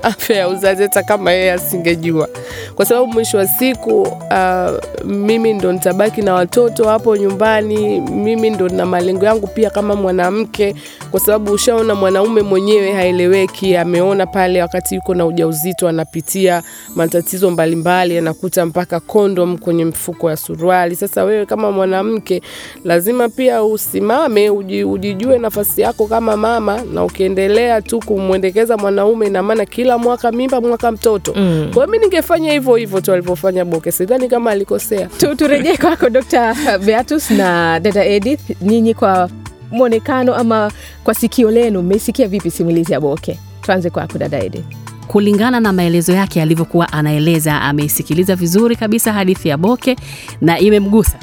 afya 0.03 0.37
ya 0.37 0.49
uzazi 0.49 0.83
hata 0.83 1.03
kama 1.03 1.33
yeye 1.33 1.53
asingejua, 1.53 2.29
kwa 2.75 2.85
sababu 2.87 3.07
mwisho 3.13 3.39
wa 3.39 3.47
siku 3.47 4.03
uh, 4.03 5.05
mimi 5.05 5.53
ndo 5.53 5.73
nitabaki 5.73 6.23
na 6.23 6.35
watoto 6.35 6.89
hapo 6.89 7.17
nyumbani. 7.17 8.01
Mimi 8.01 8.51
ndo 8.51 8.69
na 8.69 8.87
malengo 8.87 9.25
yangu 9.25 9.47
pia 9.47 9.71
kama 9.71 9.95
mwanamke, 9.95 10.75
kwa 11.11 11.21
sababu 11.21 11.53
ushaona 11.53 11.95
mwanaume 11.95 12.43
mwenyewe 12.43 12.93
haeleweki. 12.93 13.77
Ameona 13.77 14.27
pale 14.27 14.63
wakati 14.63 14.95
yuko 14.95 15.15
na 15.15 15.27
ujauzito 15.27 15.89
anapitia 15.89 16.63
matatizo 16.95 17.51
mbalimbali, 17.51 18.19
anakuta 18.19 18.67
mpaka 18.67 19.01
kondom 19.01 19.59
kwenye 19.59 19.85
mfuko 19.85 20.27
wa 20.27 20.37
suruali. 20.37 20.97
Sasa 20.97 21.25
wewe 21.25 21.47
kama 21.47 21.71
mwanamke 21.73 22.43
lazima 22.85 23.29
pia 23.29 23.65
usimame, 23.65 24.51
uji, 24.51 24.85
ujijue 24.85 25.39
nafasi 25.39 25.81
yako 25.81 26.07
kama 26.07 26.37
mama, 26.37 26.83
na 26.95 27.05
ukiendelea 27.05 27.83
tu 27.83 28.01
kumwendekeza 28.01 28.77
mwanaume, 28.77 29.27
ina 29.27 29.43
maana 29.43 29.67
kila 29.67 29.88
mwaka 29.99 30.33
mimba, 30.33 30.61
mwaka 30.61 30.93
mtoto. 30.93 31.33
Mm. 31.37 31.71
Kwa 31.75 31.85
hiyo 31.85 31.87
mi 31.87 31.99
ningefanya 31.99 32.53
hivyo 32.53 32.75
hivyo 32.77 33.01
tu 33.01 33.13
alivyofanya 33.13 33.65
Boke, 33.65 33.93
sidhani 33.93 34.29
kama 34.29 34.51
alikosea. 34.51 35.07
Turejee 35.37 35.77
kwako 35.87 36.11
Dr. 36.11 36.55
Beatus 36.85 37.31
na 37.31 37.81
dada 37.81 38.05
Edith, 38.05 38.41
ninyi 38.61 38.95
kwa 38.95 39.31
mwonekano 39.71 40.35
ama 40.35 40.71
kwa 41.05 41.15
sikio 41.15 41.51
lenu 41.51 41.83
mmeisikia 41.83 42.29
vipi 42.29 42.51
simulizi 42.51 42.93
ya 42.93 43.01
Boke? 43.01 43.39
Tuanze 43.63 43.91
kwako 43.91 44.19
dada 44.19 44.39
Edith. 44.45 44.65
Kulingana 45.07 45.61
na 45.61 45.73
maelezo 45.73 46.13
yake 46.13 46.43
alivyokuwa 46.43 46.93
anaeleza, 46.93 47.61
ameisikiliza 47.63 48.37
vizuri 48.37 48.77
kabisa 48.77 49.13
hadithi 49.13 49.49
ya 49.49 49.57
Boke 49.57 49.97
na 50.41 50.59
imemgusa, 50.59 51.19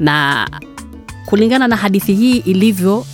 na 0.00 0.46
kulingana 1.26 1.68
na 1.68 1.76
hadithi 1.76 2.14
hii 2.14 2.36
ilivyo, 2.36 3.04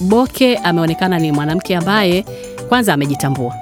Boke 0.00 0.56
ameonekana 0.56 1.18
ni 1.18 1.32
mwanamke 1.32 1.76
ambaye 1.76 2.24
kwanza 2.68 2.94
amejitambua, 2.94 3.54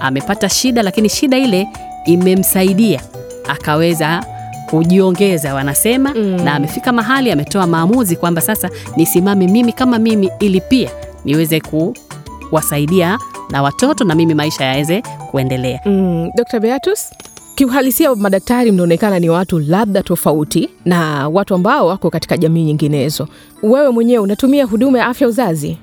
amepata 0.00 0.48
shida, 0.48 0.82
lakini 0.82 1.08
shida 1.08 1.38
ile 1.38 1.66
imemsaidia 2.06 3.00
akaweza 3.48 4.24
kujiongeza 4.70 5.54
wanasema 5.54 6.14
Mm. 6.14 6.42
na 6.44 6.54
amefika 6.54 6.92
mahali 6.92 7.30
ametoa 7.30 7.66
maamuzi 7.66 8.16
kwamba 8.16 8.40
sasa 8.40 8.70
nisimame 8.96 9.46
mimi 9.46 9.72
kama 9.72 9.98
mimi 9.98 10.30
ili 10.40 10.60
pia 10.60 10.90
niweze 11.24 11.60
kuwasaidia 11.60 13.18
na 13.50 13.62
watoto 13.62 14.04
na 14.04 14.14
mimi 14.14 14.34
maisha 14.34 14.64
yaweze 14.64 15.02
kuendelea. 15.30 15.80
Mm, 15.86 16.30
Dr. 16.36 16.60
Beatus, 16.60 17.10
kiuhalisia 17.54 18.14
madaktari 18.14 18.72
mnaonekana 18.72 19.18
ni 19.18 19.28
watu 19.28 19.58
labda 19.58 20.02
tofauti 20.02 20.68
na 20.84 21.28
watu 21.28 21.54
ambao 21.54 21.86
wako 21.86 22.10
katika 22.10 22.36
jamii 22.36 22.64
nyinginezo. 22.64 23.28
Wewe 23.62 23.90
mwenyewe 23.90 24.18
unatumia 24.18 24.64
huduma 24.64 24.98
ya 24.98 25.06
afya 25.06 25.28
uzazi? 25.28 25.76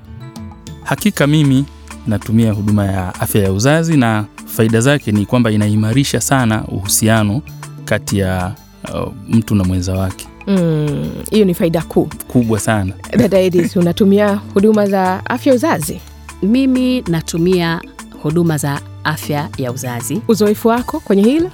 Hakika 0.83 1.27
mimi 1.27 1.65
natumia 2.07 2.51
huduma 2.51 2.85
ya 2.85 3.15
afya 3.15 3.43
ya 3.43 3.51
uzazi 3.51 3.97
na 3.97 4.25
faida 4.45 4.81
zake 4.81 5.11
ni 5.11 5.25
kwamba 5.25 5.51
inaimarisha 5.51 6.21
sana 6.21 6.63
uhusiano 6.67 7.41
kati 7.85 8.17
ya 8.19 8.53
uh, 8.93 9.13
mtu 9.29 9.55
na 9.55 9.63
mwenza 9.63 9.93
wake, 9.93 10.27
Mm, 10.47 11.09
hiyo 11.31 11.45
ni 11.45 11.53
faida 11.53 11.81
kuu. 11.81 12.09
kubwa 12.27 12.59
sana. 12.59 12.93
Dada 13.17 13.39
Edith, 13.39 13.75
unatumia 13.81 14.35
huduma 14.53 14.85
za 14.87 15.25
afya 15.25 15.53
uzazi? 15.53 15.99
Mimi 16.43 17.01
natumia 17.01 17.81
huduma 18.23 18.57
za 18.57 18.81
afya 19.03 19.49
ya 19.57 19.71
uzazi 19.71 20.21
Uzoefu 20.27 20.67
wako 20.67 20.99
kwenye 20.99 21.23
hilo? 21.23 21.51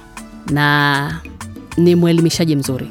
na 0.50 1.20
ni 1.76 1.94
mwelimishaji 1.94 2.56
mzuri. 2.56 2.90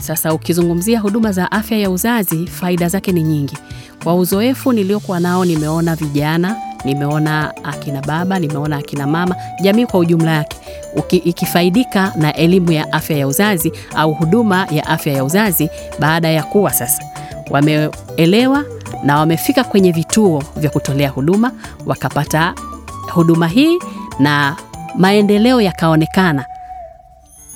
Sasa 0.00 0.34
ukizungumzia 0.34 1.00
huduma 1.00 1.32
za 1.32 1.52
afya 1.52 1.78
ya 1.78 1.90
uzazi, 1.90 2.46
faida 2.46 2.88
zake 2.88 3.12
ni 3.12 3.22
nyingi. 3.22 3.58
Kwa 4.04 4.14
uzoefu 4.14 4.72
niliokuwa 4.72 5.20
nao, 5.20 5.44
nimeona 5.44 5.96
vijana, 5.96 6.56
nimeona 6.84 7.52
akina 7.64 8.00
baba, 8.02 8.38
nimeona 8.38 8.76
akina 8.76 9.06
mama, 9.06 9.36
jamii 9.62 9.86
kwa 9.86 10.00
ujumla 10.00 10.30
yake 10.32 10.56
ikifaidika 11.24 12.12
na 12.16 12.34
elimu 12.34 12.72
ya 12.72 12.92
afya 12.92 13.16
ya 13.16 13.26
uzazi 13.26 13.72
au 13.96 14.14
huduma 14.14 14.66
ya 14.70 14.86
afya 14.86 15.12
ya 15.12 15.24
uzazi 15.24 15.70
baada 16.00 16.28
ya 16.28 16.42
kuwa 16.42 16.72
sasa 16.72 17.02
wameelewa 17.50 18.64
na 19.04 19.18
wamefika 19.18 19.64
kwenye 19.64 19.92
vituo 19.92 20.42
vya 20.56 20.70
kutolea 20.70 21.08
huduma 21.10 21.52
wakapata 21.86 22.54
huduma 23.12 23.48
hii 23.48 23.78
na 24.18 24.56
maendeleo 24.94 25.60
yakaonekana 25.60 26.44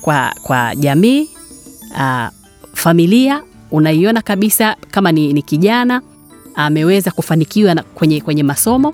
kwa, 0.01 0.33
kwa 0.43 0.75
jamii 0.75 1.29
uh, 1.95 2.27
familia 2.73 3.43
unaiona 3.71 4.21
kabisa 4.21 4.75
kama 4.91 5.11
ni, 5.11 5.33
ni 5.33 5.41
kijana 5.41 6.01
ameweza 6.55 7.11
kufanikiwa 7.11 7.75
kwenye, 7.75 8.21
kwenye 8.21 8.43
masomo 8.43 8.93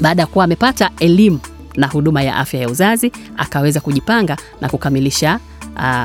baada 0.00 0.22
ya 0.22 0.26
kuwa 0.26 0.44
amepata 0.44 0.90
elimu 0.98 1.40
na 1.76 1.86
huduma 1.86 2.22
ya 2.22 2.36
afya 2.36 2.60
ya 2.60 2.68
uzazi 2.68 3.12
akaweza 3.36 3.80
kujipanga 3.80 4.36
na 4.60 4.68
kukamilisha 4.68 5.40
uh, 5.76 6.04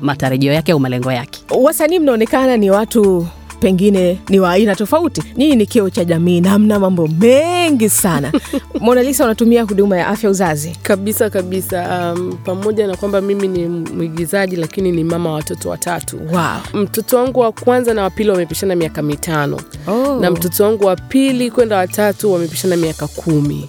matarajio 0.00 0.52
yake 0.52 0.72
au 0.72 0.80
malengo 0.80 1.12
yake. 1.12 1.40
Wasanii 1.62 1.98
mnaonekana 1.98 2.56
ni 2.56 2.70
watu 2.70 3.26
pengine 3.60 4.18
ni 4.28 4.40
wa 4.40 4.50
aina 4.50 4.74
tofauti. 4.76 5.22
Nyinyi 5.36 5.56
ni 5.56 5.66
kio 5.66 5.90
cha 5.90 6.04
jamii 6.04 6.40
na 6.40 6.58
mna 6.58 6.78
mambo 6.78 7.06
mengi 7.20 7.88
sana. 7.88 8.32
Mona 8.80 9.02
Lisa, 9.02 9.24
unatumia 9.24 9.62
huduma 9.62 9.96
ya 9.96 10.06
afya 10.08 10.30
uzazi? 10.30 10.76
Kabisa 10.82 11.30
kabisa. 11.30 12.12
Um, 12.16 12.32
pamoja 12.44 12.86
na 12.86 12.96
kwamba 12.96 13.20
mimi 13.20 13.48
ni 13.48 13.66
mwigizaji, 13.68 14.56
lakini 14.56 14.92
ni 14.92 15.04
mama 15.04 15.28
wa 15.30 15.34
watoto 15.36 15.68
watatu. 15.70 16.16
Wow. 16.32 16.82
Mtoto 16.82 17.16
wangu 17.16 17.40
wa 17.40 17.52
kwanza 17.52 17.94
na 17.94 18.02
wa 18.02 18.10
pili 18.10 18.30
wamepishana 18.30 18.76
miaka 18.76 19.02
mitano 19.02 19.60
Oh. 19.86 20.18
na 20.20 20.30
mtoto 20.30 20.64
wangu 20.64 20.84
wa 20.86 20.96
pili 20.96 21.50
kwenda 21.50 21.76
watatu 21.76 22.32
wamepishana 22.32 22.76
miaka 22.76 23.06
kumi. 23.06 23.68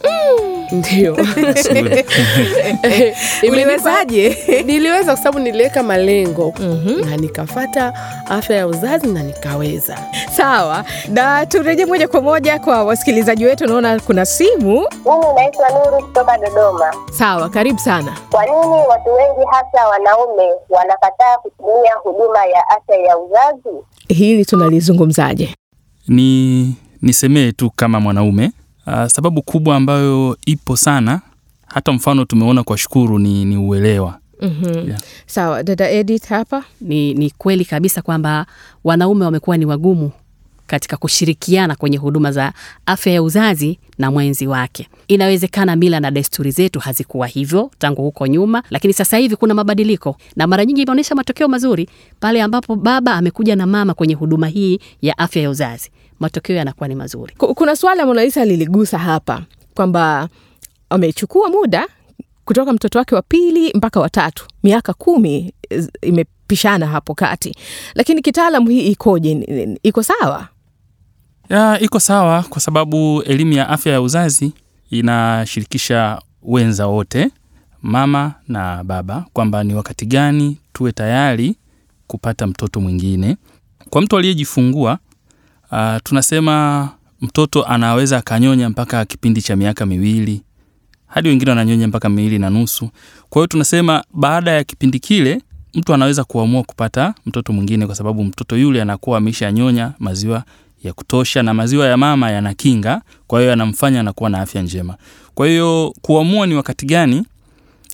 Ndio. 0.71 1.13
Uliwezaje? 3.51 4.37
Niliweza 4.65 5.05
kwa 5.05 5.17
sababu 5.17 5.39
niliweka 5.39 5.83
malengo 5.83 6.53
na 7.09 7.17
nikafata 7.17 7.93
afya 8.29 8.55
ya 8.55 8.67
uzazi 8.67 9.07
na 9.07 9.23
nikaweza. 9.23 9.97
Sawa, 10.37 10.85
na 11.09 11.45
turejee 11.45 11.85
moja 11.85 12.07
kwa 12.07 12.21
moja 12.21 12.59
kwa 12.59 12.83
wasikilizaji 12.83 13.45
wetu. 13.45 13.65
Naona 13.67 13.99
kuna 13.99 14.25
simu. 14.25 14.73
Mimi 15.05 15.33
naitwa 15.35 15.69
Nuru 15.69 16.05
kutoka 16.07 16.37
Dodoma. 16.37 16.93
Sawa, 17.11 17.49
karibu 17.49 17.79
sana. 17.79 18.17
Kwa 18.31 18.45
nini 18.45 18.87
watu 18.89 19.13
wengi 19.13 19.45
hasa 19.51 19.87
wanaume 19.87 20.49
wanakataa 20.69 21.37
kutumia 21.37 21.93
huduma 22.03 22.45
ya 22.45 22.69
afya 22.69 22.95
ya 22.97 23.17
uzazi? 23.17 23.77
Hili 24.07 24.45
tunalizungumzaje? 24.45 25.55
Ni 26.07 26.75
nisemee 27.01 27.51
tu 27.51 27.69
kama 27.75 27.99
mwanaume 27.99 28.51
uh, 28.87 29.05
sababu 29.05 29.41
kubwa 29.41 29.75
ambayo 29.75 30.37
ipo 30.45 30.77
sana, 30.77 31.21
hata 31.65 31.91
mfano 31.91 32.25
tumeona 32.25 32.63
kwa 32.63 32.77
Shukuru 32.77 33.19
ni, 33.19 33.45
ni 33.45 33.57
uelewa 33.57 34.17
Mhm. 34.41 34.87
Yeah. 34.89 35.01
Sawa, 35.25 35.63
dada 35.63 35.89
Edith 35.91 36.25
hapa. 36.27 36.63
Ni, 36.81 37.13
ni 37.13 37.29
kweli 37.37 37.65
kabisa 37.65 38.01
kwamba 38.01 38.45
wanaume 38.83 39.25
wamekuwa 39.25 39.57
ni 39.57 39.65
wagumu 39.65 40.11
katika 40.67 40.97
kushirikiana 40.97 41.75
kwenye 41.75 41.97
huduma 41.97 42.31
za 42.31 42.53
afya 42.85 43.13
ya 43.13 43.23
uzazi 43.23 43.79
na 43.97 44.11
mwenzi 44.11 44.47
wake. 44.47 44.87
Inawezekana 45.07 45.75
mila 45.75 45.99
na 45.99 46.11
desturi 46.11 46.51
zetu 46.51 46.79
hazikuwa 46.79 47.27
hivyo 47.27 47.71
tangu 47.79 48.01
huko 48.01 48.27
nyuma, 48.27 48.63
lakini 48.69 48.93
sasa 48.93 49.17
hivi 49.17 49.35
kuna 49.35 49.53
mabadiliko, 49.53 50.17
na 50.35 50.47
mara 50.47 50.65
nyingi 50.65 50.81
imeonyesha 50.81 51.15
matokeo 51.15 51.47
mazuri 51.47 51.89
pale 52.19 52.41
ambapo 52.41 52.75
baba 52.75 53.13
amekuja 53.13 53.55
na 53.55 53.65
mama 53.67 53.93
kwenye 53.93 54.13
huduma 54.13 54.47
hii 54.47 54.79
ya 55.01 55.17
afya 55.17 55.41
ya 55.41 55.49
uzazi, 55.49 55.89
matokeo 56.21 56.55
yanakuwa 56.55 56.87
ni 56.89 56.95
mazuri. 56.95 57.33
Kuna 57.37 57.75
swala 57.75 58.05
Monalisa 58.05 58.45
liligusa 58.45 58.97
hapa 58.97 59.41
kwamba 59.75 60.29
amechukua 60.89 61.49
muda 61.49 61.87
kutoka 62.45 62.73
mtoto 62.73 62.99
wake 62.99 63.15
wa 63.15 63.21
pili 63.21 63.73
mpaka 63.73 63.99
watatu, 63.99 64.45
miaka 64.63 64.93
kumi 64.93 65.53
eh, 65.69 65.87
imepishana 66.01 66.87
hapo 66.87 67.13
kati, 67.15 67.55
lakini 67.95 68.21
kitaalam 68.21 68.69
hii 68.69 68.87
ikoje? 68.87 69.77
Iko 69.83 70.03
sawa? 70.03 70.47
ya, 71.49 71.79
iko 71.79 71.99
sawa 71.99 72.43
kwa 72.43 72.61
sababu 72.61 73.21
elimu 73.21 73.53
ya 73.53 73.69
afya 73.69 73.93
ya 73.93 74.01
uzazi 74.01 74.53
inashirikisha 74.89 76.21
wenza 76.43 76.87
wote, 76.87 77.31
mama 77.81 78.33
na 78.47 78.83
baba, 78.83 79.25
kwamba 79.33 79.63
ni 79.63 79.75
wakati 79.75 80.05
gani 80.05 80.57
tuwe 80.73 80.91
tayari 80.91 81.55
kupata 82.07 82.47
mtoto 82.47 82.81
mwingine. 82.81 83.37
Kwa 83.89 84.01
mtu 84.01 84.17
aliyejifungua 84.17 84.99
uh, 85.71 85.97
tunasema 86.03 86.89
mtoto 87.21 87.63
anaweza 87.63 88.17
akanyonya 88.17 88.69
mpaka 88.69 89.05
kipindi 89.05 89.41
cha 89.41 89.55
miaka 89.55 89.85
miwili 89.85 90.41
hadi 91.07 91.29
wengine 91.29 91.49
wananyonya 91.51 91.87
mpaka 91.87 92.09
miwili 92.09 92.39
na 92.39 92.49
nusu. 92.49 92.89
Kwa 93.29 93.39
hiyo 93.39 93.47
tunasema 93.47 94.03
baada 94.13 94.51
ya 94.51 94.63
kipindi 94.63 94.99
kile 94.99 95.41
mtu 95.73 95.93
anaweza 95.93 96.23
kuamua 96.23 96.63
kupata 96.63 97.13
mtoto 97.25 97.53
mwingine, 97.53 97.85
kwa 97.85 97.95
sababu 97.95 98.23
mtoto 98.23 98.57
yule 98.57 98.81
anakuwa 98.81 99.17
ameshanyonya 99.17 99.91
maziwa 99.99 100.43
ya 100.83 100.93
kutosha, 100.93 101.43
na 101.43 101.53
maziwa 101.53 101.87
ya 101.87 101.97
mama 101.97 102.31
yana 102.31 102.53
kinga, 102.53 103.01
kwa 103.27 103.39
hiyo 103.39 103.49
yanamfanya 103.49 103.99
anakuwa 103.99 104.29
na 104.29 104.41
afya 104.41 104.61
njema. 104.61 104.95
Kwa 105.35 105.47
hiyo 105.47 105.93
kuamua 106.01 106.47
ni 106.47 106.55
wakati 106.55 106.85
gani 106.85 107.25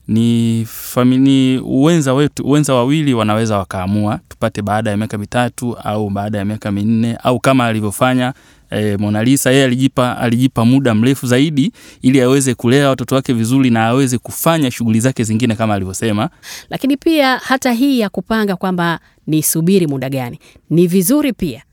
ni 0.08 0.66
famili 0.72 1.62
wenza 1.66 2.14
wetu 2.14 2.50
wenza 2.50 2.74
wawili 2.74 3.14
wanaweza 3.14 3.58
wakaamua 3.58 4.20
tupate 4.30 4.62
baada 4.62 4.92
ya 4.92 4.98
miaka 4.98 5.18
mitatu 5.18 5.78
au 5.78 6.10
baada 6.10 6.38
ya 6.38 6.46
miaka 6.46 6.72
minne 6.72 7.16
au 7.24 7.40
kama 7.40 7.66
alivyofanya 7.66 8.34
e, 8.70 8.98
Mona 8.98 9.24
Lisa 9.24 9.52
yeye 9.52 9.64
alijipa, 9.64 10.18
alijipa 10.18 10.66
muda 10.66 10.96
mrefu 10.96 11.28
zaidi 11.28 11.72
ili 12.02 12.22
aweze 12.22 12.54
kulea 12.54 12.90
watoto 12.90 13.16
wake 13.16 13.34
vizuri 13.34 13.70
na 13.70 13.86
aweze 13.88 14.18
kufanya 14.18 14.72
shughuli 14.72 15.00
zake 15.00 15.24
zingine 15.24 15.56
kama 15.56 15.74
alivyosema. 15.74 16.30
Lakini 16.70 16.98
pia 16.98 17.38
hata 17.38 17.72
hii 17.72 18.00
ya 18.00 18.10
kupanga 18.10 18.56
kwamba 18.56 19.00
nisubiri 19.28 19.88
muda 19.88 20.10
gani, 20.10 20.40
ni 20.70 20.88
vizuri 20.88 21.34
pia 21.34 21.64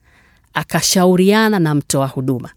akashauriana 0.55 1.59
na 1.59 1.75
mtoa 1.75 2.07
huduma, 2.07 2.51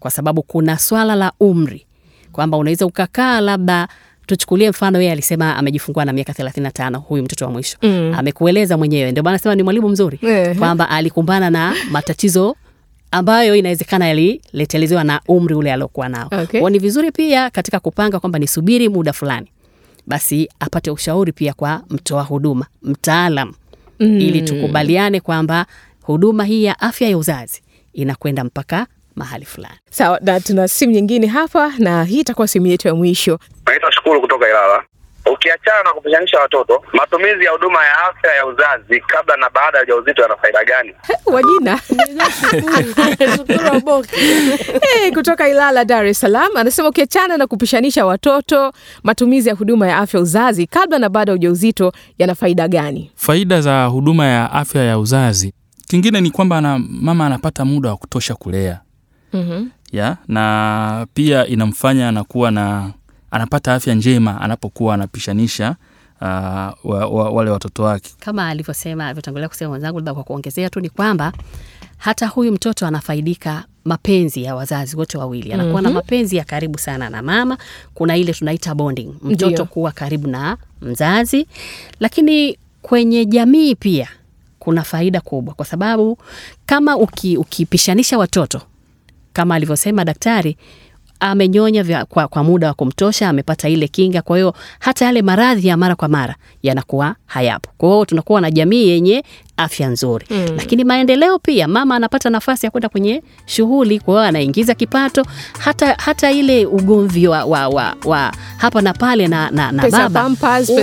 kwa 0.00 0.10
sababu 0.10 0.42
kuna 0.42 0.78
swala 0.78 1.14
la 1.14 1.32
umri, 1.40 1.86
kwamba 2.32 2.56
unaweza 2.56 2.86
ukakaa 2.86 3.40
labda 3.40 3.88
tuchukulie 4.26 4.70
mfano 4.70 4.98
yeye 5.00 5.12
alisema 5.12 5.56
amejifungua 5.56 6.04
na 6.04 6.12
miaka 6.12 6.32
35 6.32 6.96
huyu 6.98 7.22
mtoto 7.22 7.44
wa 7.44 7.50
mwisho 7.50 7.78
Mm. 7.82 8.14
amekueleza 8.16 8.76
mwenyewe, 8.76 9.10
ndio 9.12 9.22
maana 9.22 9.38
sema 9.38 9.54
ni 9.54 9.62
mwalimu 9.62 9.88
mzuri 9.88 10.18
yeah. 10.22 10.56
kwamba 10.56 10.88
alikumbana 10.90 11.50
na 11.50 11.74
matatizo 11.90 12.56
ambayo 13.10 13.56
inawezekana 13.56 14.06
yaliletelezewa 14.08 15.04
na 15.04 15.20
umri 15.28 15.54
ule 15.54 15.72
aliokuwa 15.72 16.08
nao. 16.08 16.28
Okay. 16.42 16.60
Ni 16.70 16.78
vizuri 16.78 17.12
pia 17.12 17.50
katika 17.50 17.80
kupanga 17.80 18.20
kwamba 18.20 18.38
nisubiri 18.38 18.88
muda 18.88 19.12
fulani, 19.12 19.46
basi 20.06 20.48
apate 20.60 20.90
ushauri 20.90 21.32
pia 21.32 21.52
kwa 21.52 21.82
mtoa 21.90 22.22
huduma 22.22 22.66
mtaalam, 22.82 23.52
Mm. 24.00 24.20
ili 24.20 24.42
tukubaliane 24.42 25.20
kwamba 25.20 25.66
huduma 26.02 26.44
hii 26.44 26.64
ya 26.64 26.80
afya 26.80 27.08
ya 27.08 27.18
uzazi 27.18 27.62
inakwenda 27.92 28.44
mpaka 28.44 28.86
mahali 29.14 29.44
fulani. 29.44 29.74
Sawa, 29.90 30.20
na 30.22 30.40
tuna 30.40 30.68
simu 30.68 30.92
nyingine 30.92 31.26
hapa, 31.26 31.72
na 31.78 32.04
hii 32.04 32.20
itakuwa 32.20 32.48
simu 32.48 32.66
yetu 32.66 32.88
ya 32.88 32.94
mwisho. 32.94 33.38
Shukuru 34.06 34.20
kutoka 34.20 34.48
Ilala. 34.48 34.82
Ukiachana 35.34 35.82
na 35.84 35.90
kupishanisha 35.92 36.40
watoto, 36.40 36.84
matumizi 36.92 37.44
ya 37.44 37.50
huduma 37.50 37.84
ya 37.84 37.98
afya 38.10 38.34
ya 38.34 38.46
uzazi 38.46 39.00
kabla 39.00 39.36
na 39.36 39.50
baada 39.50 39.78
ya 39.78 39.84
ujauzito 39.84 40.22
yana 40.22 40.36
faida 40.36 40.64
gani? 40.64 40.94
Wajina 41.26 41.80
hey, 44.82 45.10
kutoka 45.10 45.48
Ilala, 45.48 45.84
Dar 45.84 46.06
es 46.06 46.20
Salaam, 46.20 46.56
anasema 46.56 46.88
ukiachana 46.88 47.36
na 47.36 47.46
kupishanisha 47.46 48.06
watoto, 48.06 48.72
matumizi 49.02 49.48
ya 49.48 49.54
huduma 49.54 49.88
ya 49.88 49.96
afya 49.98 50.20
uzazi 50.20 50.66
kabla 50.66 50.98
na 50.98 51.08
baada 51.08 51.32
ya 51.32 51.36
ujauzito 51.36 51.92
yana 52.18 52.34
faida 52.34 52.68
gani? 52.68 53.10
Faida 53.16 53.60
za 53.60 53.84
huduma 53.84 54.26
ya 54.26 54.52
afya 54.52 54.82
ya 54.84 54.98
uzazi, 54.98 55.52
kingine 55.88 56.20
ni 56.20 56.30
kwamba 56.30 56.60
na 56.60 56.78
mama 56.78 57.26
anapata 57.26 57.64
muda 57.64 57.90
wa 57.90 57.96
kutosha 57.96 58.34
kulea 58.34 58.80
mm 59.32 59.70
ya 59.92 60.16
na 60.28 61.06
pia 61.14 61.46
inamfanya 61.46 62.08
anakuwa 62.08 62.50
na 62.50 62.90
anapata 63.30 63.74
afya 63.74 63.94
njema 63.94 64.40
anapokuwa 64.40 64.94
anapishanisha 64.94 65.76
uh, 66.20 66.26
wa, 66.26 67.06
wa, 67.06 67.30
wale 67.30 67.50
watoto 67.50 67.82
wake. 67.82 68.10
Kama 68.20 68.48
alivyosema 68.48 69.04
alivyotangulia 69.06 69.48
kusema 69.48 69.68
mwenzangu, 69.70 69.98
labda 69.98 70.14
kwa 70.14 70.24
kuongezea 70.24 70.70
tu 70.70 70.80
ni 70.80 70.88
kwamba 70.90 71.32
hata 71.98 72.26
huyu 72.26 72.52
mtoto 72.52 72.86
anafaidika 72.86 73.64
mapenzi 73.84 74.42
ya 74.42 74.54
wazazi 74.54 74.96
wote 74.96 75.18
wawili, 75.18 75.52
anakuwa 75.52 75.82
na 75.82 75.90
mapenzi 75.90 76.36
ya 76.36 76.44
karibu 76.44 76.78
sana 76.78 77.10
na 77.10 77.22
mama. 77.22 77.58
Kuna 77.94 78.16
ile 78.16 78.32
tunaita 78.32 78.74
bonding, 78.74 79.14
mtoto 79.22 79.46
Ndiyo. 79.50 79.64
kuwa 79.64 79.92
karibu 79.92 80.28
na 80.28 80.56
mzazi, 80.82 81.46
lakini 82.00 82.58
kwenye 82.82 83.24
jamii 83.24 83.74
pia 83.74 84.08
kuna 84.58 84.82
faida 84.82 85.20
kubwa, 85.20 85.54
kwa 85.54 85.64
sababu 85.66 86.18
kama 86.66 86.96
uki, 86.96 87.36
ukipishanisha 87.36 88.18
watoto 88.18 88.60
kama 89.32 89.54
alivyosema 89.54 90.04
daktari 90.04 90.56
amenyonya 91.20 91.82
vya, 91.82 92.04
kwa, 92.04 92.28
kwa 92.28 92.44
muda 92.44 92.66
wa 92.68 92.74
kumtosha, 92.74 93.28
amepata 93.28 93.68
ile 93.68 93.88
kinga. 93.88 94.22
Kwa 94.22 94.36
hiyo 94.36 94.54
hata 94.78 95.04
yale 95.04 95.22
maradhi 95.22 95.68
ya 95.68 95.76
mara 95.76 95.94
kwa 95.96 96.08
mara 96.08 96.34
yanakuwa 96.62 97.14
hayapo. 97.26 97.70
Kwa 97.78 97.88
hiyo 97.88 98.04
tunakuwa 98.04 98.40
na 98.40 98.50
jamii 98.50 98.88
yenye 98.88 99.24
afya 99.56 99.88
nzuri 99.88 100.26
mm. 100.30 100.46
Lakini 100.56 100.84
maendeleo 100.84 101.38
pia, 101.38 101.68
mama 101.68 101.96
anapata 101.96 102.30
nafasi 102.30 102.66
ya 102.66 102.70
kwenda 102.70 102.88
kwenye 102.88 103.22
shughuli, 103.46 104.00
kwa 104.00 104.14
hiyo 104.14 104.28
anaingiza 104.28 104.74
kipato. 104.74 105.24
Hata, 105.58 105.94
hata 105.98 106.32
ile 106.32 106.66
ugomvi 106.66 107.28
wa, 107.28 107.44
wa, 107.44 107.68
wa, 107.68 107.94
wa 108.04 108.32
hapa 108.56 108.82
na 108.82 108.92
pale 108.94 109.28
na, 109.28 109.50
na, 109.50 109.72
na 109.72 109.88
baba 109.90 110.30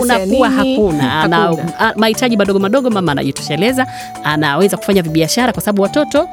unakuwa 0.01 0.49
hakuna, 0.49 1.03
Hakuna. 1.03 1.93
mahitaji 1.95 2.37
madogo 2.37 2.59
madogo, 2.59 2.89
mama 2.89 3.11
anajitosheleza, 3.11 3.87
anaweza 4.23 4.77
kufanya 4.77 5.01
vibiashara 5.01 5.53
kwa 5.53 5.61
sababu 5.61 5.81
watoto 5.81 6.27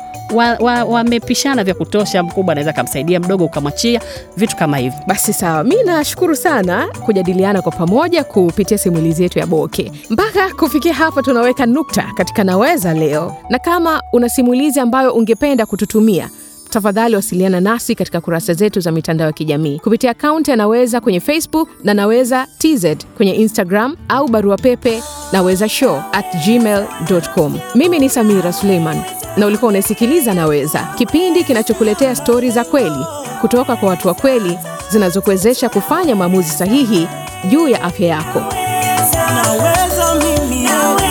wamepishana 0.89 1.55
wa, 1.55 1.59
wa 1.61 1.65
vya 1.65 1.75
kutosha. 1.75 2.23
Mkubwa 2.23 2.53
anaweza 2.53 2.71
akamsaidia 2.71 3.21
mdogo, 3.21 3.45
ukamwachia 3.45 4.01
vitu 4.37 4.57
kama 4.57 4.77
hivyo. 4.79 4.99
Basi 5.07 5.33
sawa, 5.33 5.65
mi 5.65 5.83
nashukuru 5.85 6.37
sana 6.37 6.87
kujadiliana 6.87 7.63
kwa 7.63 7.73
pamoja 7.73 8.25
kupitia 8.25 8.79
simulizi 8.79 9.23
yetu 9.23 9.39
ya 9.39 9.47
Boke. 9.47 9.93
Mpaka 10.11 10.55
kufikia 10.55 10.95
hapa, 10.95 11.23
tunaweka 11.23 11.67
nukta 11.67 12.03
katika 12.17 12.30
Naweza 12.39 12.95
leo, 12.95 13.37
na 13.49 13.59
kama 13.59 14.03
una 14.13 14.29
simulizi 14.29 14.81
ambayo 14.81 15.13
ungependa 15.13 15.67
kututumia 15.67 16.31
tafadhali 16.71 17.17
wasiliana 17.17 17.61
nasi 17.61 17.95
katika 17.95 18.21
kurasa 18.21 18.55
zetu 18.55 18.81
za 18.81 18.93
mitandao 18.93 19.27
ya 19.27 19.33
kijamii 19.33 19.79
kupitia 19.79 20.11
akaunti 20.11 20.51
ya 20.51 20.57
Naweza 20.57 21.01
kwenye 21.01 21.21
Facebook 21.21 21.69
na 21.85 21.95
Naweza 21.95 22.47
TZ 22.59 22.87
kwenye 23.17 23.33
Instagram 23.35 23.97
au 24.09 24.29
barua 24.29 24.57
pepe 24.57 25.03
naweza 25.33 25.69
show 25.69 26.03
at 26.13 26.27
gmail.com. 26.47 27.59
Mimi 27.75 27.99
ni 27.99 28.09
Samira 28.09 28.53
Suleiman 28.53 29.03
na 29.37 29.47
ulikuwa 29.47 29.69
unasikiliza 29.69 30.35
Naweza, 30.35 30.89
kipindi 30.99 31.45
kinachokuletea 31.45 32.17
stori 32.17 32.51
za 32.51 32.65
kweli 32.65 33.05
kutoka 33.41 33.77
kwa 33.77 33.89
watu 33.89 34.09
wa 34.09 34.15
kweli 34.15 34.59
zinazokuwezesha 34.91 35.69
kufanya 35.69 36.17
maamuzi 36.17 36.51
sahihi 36.51 37.09
juu 37.49 37.69
ya 37.69 37.83
afya 37.83 38.09
yako. 38.09 38.43
Naweza 39.47 40.15
mimi. 40.15 40.63
Naweza. 40.65 41.10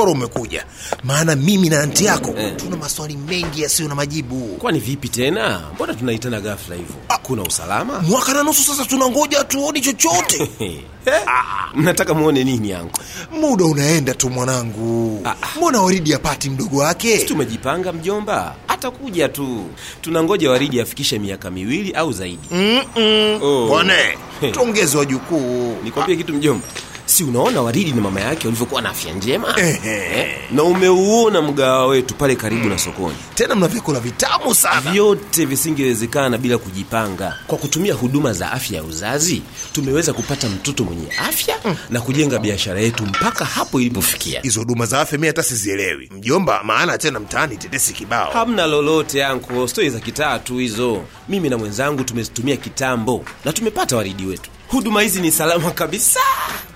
Bora 0.00 0.12
umekuja. 0.12 0.64
Maana 1.04 1.36
mimi 1.36 1.68
na 1.68 1.80
anti 1.82 2.04
yako 2.04 2.34
tuna 2.56 2.76
maswali 2.76 3.16
mengi 3.16 3.62
yasiyo 3.62 3.88
na 3.88 3.94
majibu. 3.94 4.56
Kwani 4.58 4.78
vipi 4.78 5.08
tena? 5.08 5.60
Mbona 5.74 5.94
tunaitana 5.94 6.40
ghafla 6.40 6.76
hivyo? 6.76 6.94
Kuna 7.22 7.42
usalama? 7.42 7.98
Mwaka 8.00 8.32
na 8.34 8.42
nusu 8.42 8.62
sasa 8.62 8.84
tunangoja 8.84 9.44
tuoni 9.44 9.80
chochote. 9.80 10.50
Mnataka 11.74 12.14
muone 12.14 12.44
nini 12.44 12.70
yangu? 12.70 12.90
Muda 13.40 13.64
unaenda 13.64 14.14
tu 14.14 14.30
mwanangu. 14.30 15.22
Mbona 15.56 15.82
waridi 15.82 16.14
apati 16.14 16.50
mdogo 16.50 16.78
wake? 16.78 17.18
Si 17.18 17.26
tumejipanga 17.26 17.92
mjomba. 17.92 18.54
Atakuja 18.68 19.28
tu. 19.28 19.64
Tunangoja 20.00 20.50
waridi 20.50 20.80
afikishe 20.80 21.18
miaka 21.18 21.50
miwili 21.50 21.92
au 21.92 22.12
zaidi. 22.12 22.48
Mm-mm. 22.50 23.42
Oh. 23.42 23.66
bwana 23.68 23.94
tuongeze 24.52 24.98
wajukuu. 24.98 25.76
Nikwambie 25.84 26.16
kitu 26.16 26.34
mjomba 26.34 26.66
si 27.10 27.24
unaona 27.24 27.62
waridi 27.62 27.92
na 27.92 28.00
mama 28.00 28.20
yake 28.20 28.46
walivyokuwa 28.46 28.82
na 28.82 28.90
afya 28.90 29.12
njema. 29.12 29.54
Ehe. 29.60 30.36
na 30.52 30.62
umeuona 30.62 31.42
mgawa 31.42 31.86
wetu 31.86 32.14
pale 32.14 32.36
karibu 32.36 32.68
na 32.68 32.78
sokoni. 32.78 33.16
Tena 33.34 33.54
mna 33.54 33.68
vyakula 33.68 34.00
vitamu 34.00 34.54
sana. 34.54 34.80
Vyote 34.92 35.44
visingewezekana 35.44 36.38
bila 36.38 36.58
kujipanga. 36.58 37.36
Kwa 37.46 37.58
kutumia 37.58 37.94
huduma 37.94 38.32
za 38.32 38.52
afya 38.52 38.76
ya 38.76 38.84
uzazi 38.84 39.42
tumeweza 39.72 40.12
kupata 40.12 40.48
mtoto 40.48 40.84
mwenye 40.84 41.06
afya 41.28 41.56
na 41.90 42.00
kujenga 42.00 42.38
biashara 42.38 42.80
yetu 42.80 43.06
mpaka 43.06 43.44
hapo 43.44 43.80
ilipofikia. 43.80 44.40
Hizo 44.40 44.60
huduma 44.60 44.86
za 44.86 45.00
afya 45.00 45.18
mi 45.18 45.26
hata 45.26 45.42
sizielewi. 45.42 46.10
Mjomba 46.16 46.64
maana 46.64 46.98
tena 46.98 47.20
mtaani 47.20 47.56
tetesi 47.56 47.92
kibao. 47.92 48.30
Hamna 48.32 48.66
lolote 48.66 49.18
yanko 49.18 49.68
stori 49.68 49.90
za 49.90 50.00
kitaa 50.00 50.38
tu 50.38 50.56
hizo. 50.58 51.02
Mimi 51.28 51.48
na 51.48 51.58
mwenzangu 51.58 52.04
tumezitumia 52.04 52.56
kitambo 52.56 53.24
na 53.44 53.52
tumepata 53.52 53.96
waridi 53.96 54.26
wetu 54.26 54.50
huduma 54.70 55.02
hizi 55.02 55.20
ni 55.20 55.30
salama 55.32 55.70
kabisa 55.70 56.20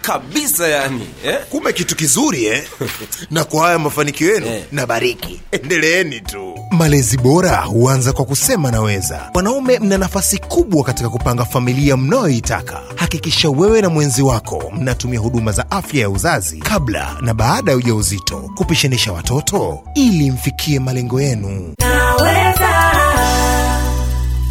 kabisa 0.03 0.69
yani 0.69 1.09
eh? 1.25 1.39
kumbe 1.51 1.73
kitu 1.73 1.97
kizuri 1.97 2.45
eh? 2.45 2.65
na 3.31 3.45
kwa 3.45 3.65
haya 3.67 3.79
mafanikio 3.79 4.35
yenu 4.35 4.65
na 4.73 4.87
bariki 4.87 5.41
endeleeni 5.53 6.21
tu. 6.21 6.59
Malezi 6.71 7.19
bora 7.19 7.57
huanza 7.57 8.13
kwa 8.13 8.25
kusema 8.25 8.71
naweza. 8.71 9.31
Wanaume 9.35 9.79
mna 9.79 9.99
nafasi 9.99 10.39
kubwa 10.39 10.85
katika 10.85 11.09
kupanga 11.09 11.45
familia 11.45 11.97
mnayoitaka. 11.97 12.81
Hakikisha 12.97 13.51
wewe 13.51 13.81
na 13.81 13.89
mwenzi 13.91 14.23
wako 14.23 14.73
mnatumia 14.77 15.21
huduma 15.21 15.53
za 15.53 15.71
afya 15.71 16.01
ya 16.01 16.11
uzazi 16.11 16.59
kabla 16.59 17.17
na 17.21 17.35
baada 17.35 17.71
ya 17.71 17.77
ujauzito. 17.77 18.51
Kupishanisha 18.57 19.13
watoto 19.13 19.83
ili 19.95 20.31
mfikie 20.31 20.79
malengo 20.81 21.21
yenu 21.21 21.75